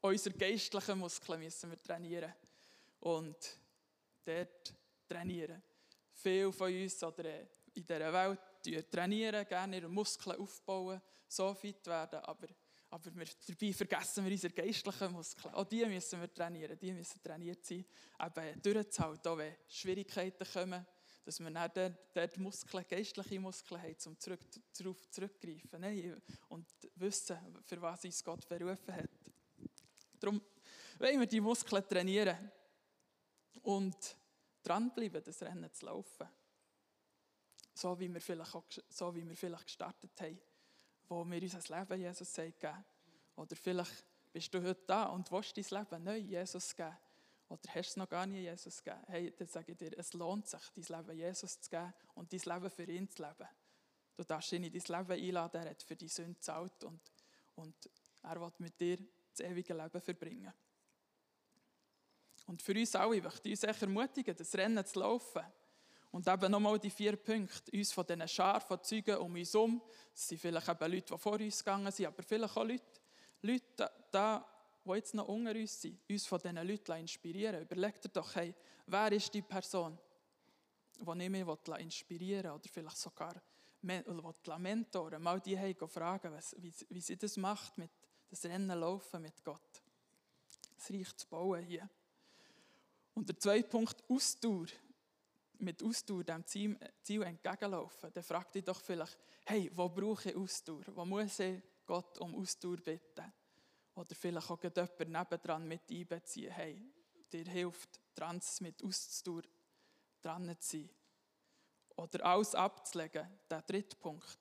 unsere 0.00 0.36
geistlichen 0.36 0.98
Muskeln 0.98 1.40
müssen 1.40 1.70
wir 1.70 1.82
trainieren. 1.82 2.32
Und 3.00 3.58
dort 4.24 4.74
trainieren. 5.06 5.62
Viele 6.12 6.52
von 6.52 6.72
uns 6.72 7.02
oder 7.02 7.40
in 7.74 7.86
dieser 7.86 8.12
Welt 8.12 8.90
trainieren, 8.90 9.46
gerne 9.46 9.76
ihre 9.76 9.88
Muskeln 9.88 10.40
aufbauen, 10.40 11.00
so 11.28 11.52
fit 11.54 11.86
werden, 11.86 12.20
aber, 12.20 12.48
aber 12.94 13.12
wir, 13.16 13.26
dabei 13.48 13.72
vergessen 13.72 14.24
wir 14.24 14.30
unsere 14.30 14.52
geistlichen 14.52 15.10
Muskeln. 15.10 15.52
Auch 15.52 15.64
die 15.64 15.84
müssen 15.84 16.20
wir 16.20 16.32
trainieren, 16.32 16.78
die 16.78 16.92
müssen 16.92 17.20
trainiert 17.20 17.66
sein, 17.66 17.84
eben 18.24 18.62
durchzuhalten, 18.62 19.32
auch 19.32 19.36
wenn 19.36 19.56
Schwierigkeiten 19.66 20.46
kommen, 20.52 20.86
dass 21.24 21.40
wir 21.40 21.50
dann 21.50 21.72
dort, 21.74 21.96
dort 22.12 22.38
Muskeln, 22.38 22.84
geistliche 22.88 23.40
Muskeln 23.40 23.82
haben, 23.82 23.96
um 24.06 24.20
zurück, 24.20 24.40
darauf 24.78 25.10
zurückzugreifen 25.10 25.80
Nein, 25.80 26.22
und 26.48 26.68
wissen, 26.94 27.36
für 27.64 27.82
was 27.82 28.04
uns 28.04 28.22
Gott 28.22 28.48
berufen 28.48 28.94
hat. 28.94 29.10
Darum 30.20 30.40
wollen 31.00 31.18
wir 31.18 31.26
die 31.26 31.40
Muskeln 31.40 31.88
trainieren 31.88 32.52
und 33.62 34.16
dranbleiben, 34.62 35.24
das 35.24 35.42
Rennen 35.42 35.72
zu 35.72 35.86
laufen. 35.86 36.28
So 37.74 37.98
wie 37.98 38.08
wir 38.08 38.20
vielleicht, 38.20 38.54
auch, 38.54 38.66
so 38.88 39.12
wie 39.16 39.28
wir 39.28 39.34
vielleicht 39.34 39.64
gestartet 39.64 40.12
haben, 40.20 40.38
wo 41.08 41.24
wir 41.24 41.42
unser 41.42 41.78
Leben 41.78 42.00
Jesus 42.00 42.32
gegeben 42.32 42.84
Oder 43.36 43.56
vielleicht 43.56 44.04
bist 44.32 44.52
du 44.52 44.62
heute 44.62 44.82
da 44.86 45.04
und 45.04 45.30
willst 45.30 45.56
dein 45.56 45.80
Leben 45.80 46.04
neu 46.04 46.16
Jesus 46.16 46.74
geben. 46.74 46.96
Oder 47.48 47.60
hast 47.74 47.90
es 47.90 47.96
noch 47.96 48.08
gar 48.08 48.26
nie 48.26 48.40
Jesus 48.40 48.82
gegeben. 48.82 49.04
Hey, 49.06 49.34
dann 49.36 49.46
sage 49.46 49.72
ich 49.72 49.78
dir, 49.78 49.98
es 49.98 50.12
lohnt 50.12 50.48
sich, 50.48 50.62
dein 50.74 50.98
Leben 50.98 51.18
Jesus 51.18 51.60
zu 51.60 51.70
geben 51.70 51.92
und 52.14 52.32
dein 52.32 52.40
Leben 52.40 52.70
für 52.70 52.90
ihn 52.90 53.08
zu 53.08 53.22
leben. 53.22 53.48
Du 54.16 54.24
darfst 54.24 54.52
ihn 54.52 54.64
in 54.64 54.72
dein 54.72 54.82
Leben 54.82 55.24
einladen, 55.24 55.62
er 55.62 55.70
hat 55.70 55.82
für 55.82 55.96
die 55.96 56.08
Sünde 56.08 56.34
gezahlt 56.34 56.84
und, 56.84 57.00
und 57.56 57.90
er 58.22 58.40
will 58.40 58.52
mit 58.58 58.80
dir 58.80 58.98
das 59.30 59.40
ewige 59.40 59.74
Leben 59.74 60.00
verbringen. 60.00 60.52
Und 62.46 62.62
für 62.62 62.72
uns 62.72 62.94
alle 62.94 63.20
möchte 63.22 63.48
ich 63.48 63.64
uns 63.64 63.82
ermutigen, 63.82 64.36
das 64.36 64.54
Rennen 64.54 64.84
zu 64.84 65.00
laufen. 65.00 65.42
Und 66.14 66.28
eben 66.28 66.52
nochmal 66.52 66.78
die 66.78 66.90
vier 66.90 67.16
Punkte, 67.16 67.76
uns 67.76 67.90
von 67.90 68.06
diesen 68.06 68.28
Schar 68.28 68.60
von 68.60 68.80
Zeugen 68.84 69.16
um 69.16 69.34
uns 69.34 69.52
herum, 69.52 69.82
es 70.14 70.28
sind 70.28 70.40
vielleicht 70.40 70.68
eben 70.68 70.92
Leute, 70.92 71.12
die 71.12 71.18
vor 71.18 71.32
uns 71.32 71.58
gegangen 71.58 71.90
sind, 71.90 72.06
aber 72.06 72.22
vielleicht 72.22 72.56
auch 72.56 72.64
Leute, 72.64 72.84
Leute 73.42 73.90
da, 74.12 74.46
die 74.84 74.92
jetzt 74.92 75.12
noch 75.14 75.26
unter 75.26 75.50
uns 75.50 75.82
sind, 75.82 75.98
uns 76.08 76.24
von 76.24 76.38
diesen 76.38 76.68
Leuten 76.68 76.92
inspirieren 76.92 77.62
Überleg 77.62 78.00
dir 78.00 78.10
doch, 78.10 78.32
hey, 78.36 78.54
wer 78.86 79.10
ist 79.10 79.34
die 79.34 79.42
Person, 79.42 79.98
die 81.00 81.24
ich 81.24 81.30
mich 81.30 81.80
inspirieren 81.80 82.52
oder 82.52 82.68
vielleicht 82.72 82.98
sogar 82.98 83.34
mentoren 83.80 85.20
mal 85.20 85.40
die 85.40 85.58
haben 85.58 85.88
fragen, 85.88 86.32
wie, 86.58 86.72
wie 86.90 87.00
sie 87.00 87.16
das 87.16 87.36
macht, 87.36 87.76
mit 87.76 87.90
das 88.30 88.44
Rennen 88.44 88.78
laufen 88.78 89.20
mit 89.20 89.42
Gott. 89.42 89.82
Das 90.76 90.92
Reich 90.92 91.16
zu 91.16 91.26
bauen 91.26 91.64
hier. 91.64 91.90
Und 93.14 93.28
der 93.28 93.36
zweite 93.36 93.68
Punkt, 93.68 93.96
Ausdauer. 94.08 94.66
Mit 95.64 95.82
Ausdauer 95.82 96.24
dem 96.24 96.46
Ziel, 96.46 96.76
entgegenlaufen. 97.22 98.12
Dann 98.12 98.22
frag 98.22 98.52
dich 98.52 98.64
doch 98.64 98.80
vielleicht, 98.80 99.18
hey, 99.46 99.70
wo 99.74 99.88
brauche 99.88 100.30
ich 100.30 100.36
Ausdauer? 100.36 100.84
Wo 100.88 101.04
muss 101.04 101.38
ich 101.40 101.62
Gott 101.86 102.18
um 102.18 102.34
Ausdauer 102.34 102.76
bitten? 102.76 103.32
Oder 103.94 104.14
vielleicht 104.14 104.50
auch 104.50 104.62
jemand 104.62 104.98
nebendran 105.08 105.66
mit 105.66 105.90
einbeziehen. 105.90 106.52
Hey, 106.52 106.92
dir 107.32 107.44
hilft, 107.44 108.00
Trans 108.14 108.60
mit 108.60 108.84
Ausdauer 108.84 109.42
dran 110.20 110.54
zu 110.60 110.78
sein. 110.78 110.90
Oder 111.96 112.24
alles 112.26 112.54
abzulegen, 112.54 113.26
der 113.48 113.62
dritte 113.62 113.96
Punkt. 113.96 114.38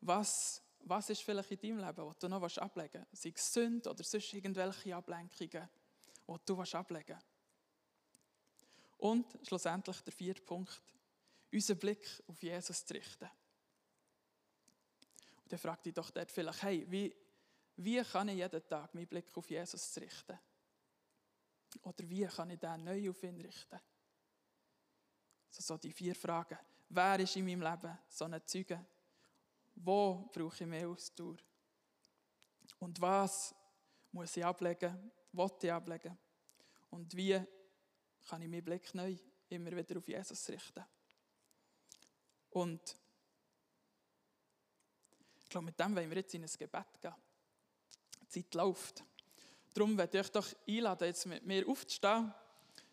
Was, 0.00 0.62
was 0.80 1.10
ist 1.10 1.22
vielleicht 1.22 1.52
in 1.52 1.60
deinem 1.60 1.86
Leben, 1.86 2.06
was 2.06 2.18
du 2.18 2.28
noch 2.28 2.42
ablegen 2.42 3.06
willst? 3.10 3.22
Sei 3.22 3.32
es 3.34 3.52
Sünde 3.52 3.88
oder 3.88 4.02
sonst 4.02 4.34
irgendwelche 4.34 4.96
Ablenkungen, 4.96 5.68
die 6.28 6.36
du 6.44 6.60
ablegen 6.60 7.16
willst. 7.16 7.29
Und 9.00 9.38
schlussendlich 9.42 10.00
der 10.02 10.12
vierte 10.12 10.42
Punkt, 10.42 10.82
unseren 11.52 11.78
Blick 11.78 12.22
auf 12.26 12.42
Jesus 12.42 12.84
zu 12.84 12.94
richten. 12.94 13.30
Und 15.42 15.52
dann 15.52 15.58
fragt 15.58 15.86
dich 15.86 15.94
doch 15.94 16.10
dort 16.10 16.30
vielleicht, 16.30 16.62
hey, 16.62 16.86
wie, 16.88 17.14
wie 17.76 18.02
kann 18.04 18.28
ich 18.28 18.36
jeden 18.36 18.68
Tag 18.68 18.94
meinen 18.94 19.08
Blick 19.08 19.34
auf 19.36 19.48
Jesus 19.48 19.96
richten? 19.96 20.38
Oder 21.82 22.10
wie 22.10 22.26
kann 22.26 22.50
ich 22.50 22.58
den 22.58 22.84
neu 22.84 23.10
auf 23.10 23.22
ihn 23.22 23.40
richten? 23.40 23.80
Also 25.48 25.62
so 25.62 25.78
die 25.78 25.92
vier 25.92 26.14
Fragen. 26.14 26.58
Wer 26.90 27.20
ist 27.20 27.36
in 27.36 27.46
meinem 27.46 27.62
Leben 27.62 27.98
so 28.06 28.26
ein 28.26 28.46
Zeuge? 28.46 28.84
Wo 29.76 30.28
brauche 30.32 30.62
ich 30.62 30.68
mehr 30.68 30.88
Ausdauer? 30.88 31.36
Und 32.78 33.00
was 33.00 33.54
muss 34.12 34.36
ich 34.36 34.44
ablegen? 34.44 35.10
Was 35.32 35.52
ich 35.62 35.72
ablegen? 35.72 36.18
Und 36.90 37.16
wie 37.16 37.40
kann 38.28 38.42
ich 38.42 38.48
meinen 38.48 38.64
Blick 38.64 38.94
neu 38.94 39.16
immer 39.48 39.72
wieder 39.72 39.98
auf 39.98 40.08
Jesus 40.08 40.48
richten? 40.48 40.84
Und 42.50 42.96
ich 45.42 45.48
glaube, 45.48 45.66
mit 45.66 45.80
dem 45.80 45.96
wollen 45.96 46.10
wir 46.10 46.18
jetzt 46.18 46.34
in 46.34 46.44
ein 46.44 46.50
Gebet 46.58 47.00
gehen. 47.00 47.14
Die 48.22 48.28
Zeit 48.28 48.54
läuft. 48.54 49.04
Darum 49.72 49.96
werde 49.96 50.18
ich 50.18 50.24
euch 50.24 50.32
doch 50.32 50.46
einladen, 50.68 51.06
jetzt 51.06 51.26
mit 51.26 51.44
mir 51.46 51.68
aufzustehen. 51.68 52.32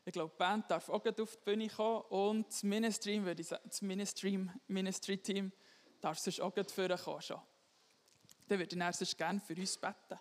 Ich 0.06 0.14
glaube, 0.14 0.32
die 0.34 0.38
Band 0.38 0.72
darf 0.72 0.90
auch 0.90 1.06
auf 1.06 1.36
die 1.36 1.44
Bühne 1.44 1.68
kommen 1.70 2.02
und 2.10 2.48
das 2.48 2.64
Ministry, 2.64 3.24
würde 3.24 3.42
ich 3.42 3.48
sagen, 3.48 3.64
das 3.68 3.82
Ministry, 3.82 4.48
Ministry 4.68 5.18
Team 5.18 5.52
darf 6.00 6.18
sonst 6.20 6.40
auch 6.40 6.54
vorkommen 6.54 7.22
schon. 7.22 7.42
Dann 8.48 8.60
würde 8.60 8.74
ich 8.74 8.80
dann 8.80 9.18
gerne 9.18 9.40
für 9.40 9.56
uns 9.56 9.78
beten. 9.78 10.20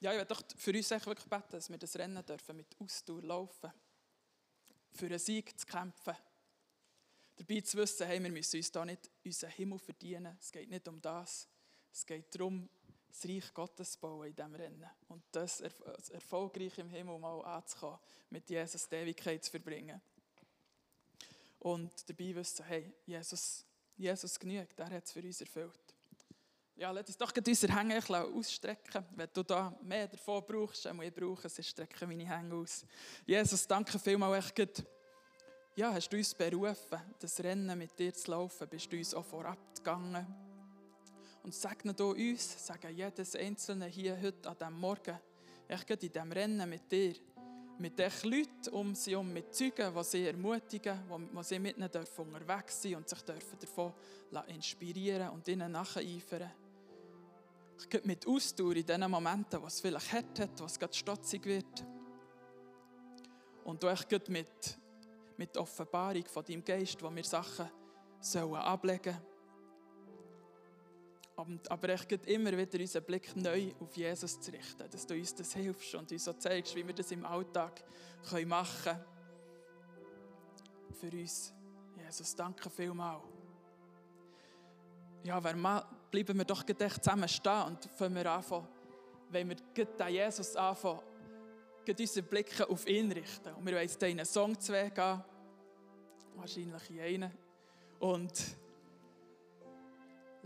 Ja, 0.00 0.12
ich 0.12 0.18
werde 0.18 0.34
doch 0.34 0.42
für 0.56 0.70
uns 0.70 0.90
wirklich 0.90 1.28
beten, 1.28 1.50
dass 1.50 1.68
wir 1.68 1.78
das 1.78 1.96
Rennen 1.96 2.24
dürfen 2.24 2.56
mit 2.56 2.76
Ausdauer 2.78 3.22
laufen. 3.22 3.72
Für 4.92 5.06
einen 5.06 5.18
Sieg 5.18 5.58
zu 5.58 5.66
kämpfen. 5.66 6.14
Dabei 7.36 7.60
zu 7.60 7.76
wissen, 7.78 8.06
hey, 8.06 8.22
wir 8.22 8.30
müssen 8.30 8.56
uns 8.56 8.70
da 8.70 8.84
nicht 8.84 9.10
unseren 9.24 9.50
Himmel 9.50 9.78
verdienen. 9.78 10.36
Es 10.40 10.52
geht 10.52 10.70
nicht 10.70 10.86
um 10.86 11.00
das. 11.00 11.48
Es 11.92 12.06
geht 12.06 12.32
darum, 12.34 12.68
das 13.08 13.24
Reich 13.24 13.52
Gottes 13.52 13.92
zu 13.92 13.98
bauen 13.98 14.28
in 14.28 14.36
diesem 14.36 14.54
Rennen. 14.54 14.90
Und 15.08 15.24
das 15.32 15.60
erfolgreich 16.10 16.78
im 16.78 16.90
Himmel 16.90 17.18
mal 17.18 17.44
anzukommen, 17.44 17.98
mit 18.30 18.48
Jesus 18.48 18.88
die 18.88 18.96
Ewigkeit 18.96 19.44
zu 19.44 19.50
verbringen. 19.50 20.00
Und 21.60 22.08
dabei 22.08 22.34
wissen, 22.36 22.64
hey, 22.66 22.92
Jesus, 23.04 23.64
Jesus 23.96 24.38
genügt, 24.38 24.78
er 24.78 24.90
hat 24.90 25.04
es 25.04 25.12
für 25.12 25.22
uns 25.22 25.40
erfüllt. 25.40 25.87
Ja, 26.78 26.92
lass 26.92 27.08
uns 27.08 27.16
doch 27.16 27.32
unsere 27.44 27.76
Hänge 27.76 28.00
ausstrecken. 28.08 29.04
Wenn 29.16 29.28
du 29.32 29.42
da 29.42 29.76
mehr 29.82 30.06
davon 30.06 30.44
brauchst, 30.46 30.84
dann 30.84 31.02
ich 31.02 31.12
brauchen, 31.12 31.50
sonst 31.50 31.70
strecke 31.70 32.06
meine 32.06 32.24
Hänge 32.24 32.54
aus. 32.54 32.86
Jesus, 33.26 33.66
danke 33.66 33.98
vielmals, 33.98 34.52
echt, 34.56 34.84
ja, 35.74 35.92
hast 35.92 36.08
du 36.08 36.16
uns 36.16 36.32
berufen, 36.32 37.00
das 37.18 37.40
Rennen 37.40 37.76
mit 37.76 37.98
dir 37.98 38.14
zu 38.14 38.30
laufen, 38.30 38.68
bist 38.68 38.92
du 38.92 38.96
uns 38.96 39.12
auch 39.12 39.24
vorab 39.24 39.58
gegangen. 39.74 40.24
Und 41.42 41.52
segne 41.52 41.94
du 41.94 42.12
uns, 42.12 42.64
sage 42.64 42.90
jedes 42.90 43.34
Einzelne 43.34 43.86
hier 43.86 44.16
heute 44.16 44.48
an 44.48 44.56
diesem 44.56 44.78
Morgen, 44.78 45.18
ich 45.68 45.90
in 45.90 45.98
diesem 45.98 46.30
Rennen 46.30 46.68
mit 46.68 46.92
dir, 46.92 47.14
mit 47.78 47.98
den 47.98 48.12
Leuten 48.22 48.70
um 48.70 48.94
sie 48.94 49.16
um, 49.16 49.32
mit 49.32 49.52
Zeugen, 49.52 49.92
die 49.92 50.04
sie 50.04 50.26
ermutigen, 50.28 51.00
die 51.10 51.42
sie 51.42 51.58
mit 51.58 51.76
ihnen 51.76 51.90
unterwegs 51.90 52.82
sein 52.82 52.94
und 52.94 53.08
sich 53.08 53.22
dürfen 53.22 53.58
davon 53.58 53.92
inspirieren 54.46 55.30
und 55.30 55.48
ihnen 55.48 55.72
nacheifern. 55.72 56.52
Ich 56.52 56.67
gehe 57.88 58.00
mit 58.04 58.26
Ausdauer 58.26 58.76
in 58.76 58.86
den 58.86 59.10
Momenten, 59.10 59.60
wo 59.62 59.66
es 59.66 59.80
vielleicht 59.80 60.12
hart 60.12 60.40
hat, 60.40 60.60
wo 60.60 60.64
es 60.64 60.78
gerade 60.78 60.94
stotzig 60.94 61.44
wird. 61.44 61.84
Und 63.64 63.82
du 63.82 63.92
ich 63.92 64.28
mit, 64.28 64.78
mit 65.36 65.56
Offenbarung 65.56 66.24
von 66.26 66.44
deinem 66.44 66.64
Geist, 66.64 67.02
wo 67.02 67.14
wir 67.14 67.24
Sachen 67.24 67.68
sollen 68.20 68.54
ablegen 68.54 69.12
sollen 69.12 69.28
aber 71.68 71.94
ich 71.94 72.08
geht 72.08 72.26
immer 72.26 72.56
wieder 72.56 72.80
unseren 72.80 73.04
Blick 73.04 73.36
neu 73.36 73.72
auf 73.78 73.96
Jesus 73.96 74.40
zu 74.40 74.50
richten, 74.50 74.90
dass 74.90 75.06
du 75.06 75.14
uns 75.14 75.34
das 75.34 75.54
hilfst 75.54 75.94
und 75.94 76.10
uns 76.10 76.24
so 76.24 76.32
zeigst, 76.32 76.74
wie 76.74 76.84
wir 76.84 76.94
das 76.94 77.12
im 77.12 77.24
Alltag 77.24 77.84
machen 78.44 78.82
können. 78.82 79.04
Für 80.94 81.16
uns. 81.16 81.54
Jesus, 81.96 82.34
danke 82.34 82.68
vielmals. 82.70 83.22
Ja, 85.22 85.42
wer 85.42 85.54
mal, 85.54 85.84
bleiben 86.10 86.38
wir 86.38 86.44
doch 86.44 86.64
zusammen 86.64 87.28
stehen 87.28 87.62
und 87.64 87.84
fangen 87.96 88.14
wir 88.14 88.30
anfangen, 88.30 88.68
wenn 89.30 89.48
wir 89.48 89.56
den 89.56 90.08
Jesus 90.08 90.56
anfangen, 90.56 91.00
unsere 91.86 92.26
Blicke 92.26 92.68
auf 92.68 92.86
ihn 92.86 93.10
richten. 93.12 93.54
Und 93.54 93.64
wir 93.64 93.72
wollen 93.72 93.82
jetzt 93.82 94.02
in 94.02 94.10
einen 94.10 94.26
Song 94.26 94.58
zu 94.58 94.72
gehen, 94.72 95.22
wahrscheinlich 96.36 96.90
in 96.90 97.00
einen. 97.00 97.32
Und 97.98 98.32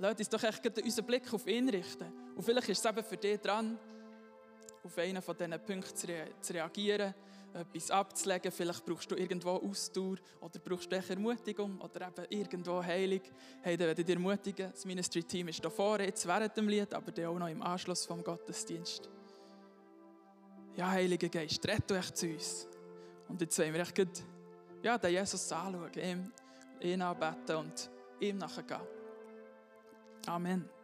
Lass 0.03 0.19
uns 0.19 0.29
doch 0.29 0.43
echt 0.43 0.79
unseren 0.83 1.07
Blick 1.07 1.33
auf 1.33 1.47
ihn 1.47 1.69
richten. 1.69 2.13
Und 2.35 2.43
vielleicht 2.43 2.71
ist 2.71 2.85
es 2.85 2.91
eben 2.91 3.05
für 3.05 3.17
dich 3.17 3.39
dran, 3.41 3.79
auf 4.83 4.99
einen 4.99 5.23
von 5.23 5.37
diesen 5.37 5.61
Punkten 5.61 5.97
zu 6.41 6.55
reagieren, 6.55 7.15
etwas 7.55 7.91
abzulegen. 7.91 8.51
Vielleicht 8.51 8.85
brauchst 8.85 9.11
du 9.11 9.15
irgendwo 9.15 9.51
Ausdauer 9.51 10.17
oder 10.41 10.59
brauchst 10.59 10.91
du 10.91 10.97
Ermutigung 10.97 11.81
oder 11.81 12.09
eben 12.09 12.27
irgendwo 12.31 12.83
Heilung. 12.83 13.21
Hey, 13.63 13.77
dann 13.77 13.89
werde 13.89 14.03
ich 14.03 14.07
dir 14.07 14.15
ermutigen. 14.15 14.71
Das 14.71 14.85
Ministry-Team 14.85 15.49
ist 15.49 15.65
da 15.65 15.71
vorne, 15.71 16.07
jetzt 16.07 16.27
während 16.27 16.57
dem 16.57 16.69
Lied, 16.69 16.93
aber 16.95 17.13
dann 17.13 17.27
auch 17.27 17.39
noch 17.39 17.49
im 17.49 17.63
Anschluss 17.63 18.07
vom 18.07 18.23
Gottesdienst. 18.23 19.09
Ja, 20.77 20.91
Heiliger 20.91 21.29
Geist, 21.29 21.67
rette 21.67 21.95
euch 21.95 22.13
zu 22.15 22.29
uns. 22.29 22.67
Und 23.29 23.41
jetzt 23.41 23.59
wollen 23.59 23.75
wir 23.75 23.81
echt 23.81 23.99
ja, 24.83 24.99
den 24.99 25.13
Jesus 25.13 25.53
anschauen, 25.53 25.91
ihn, 25.95 26.33
ihn 26.81 27.03
anbeten 27.03 27.57
und 27.57 27.91
ihm 28.21 28.39
nachgehen. 28.39 28.81
Amen. 30.27 30.82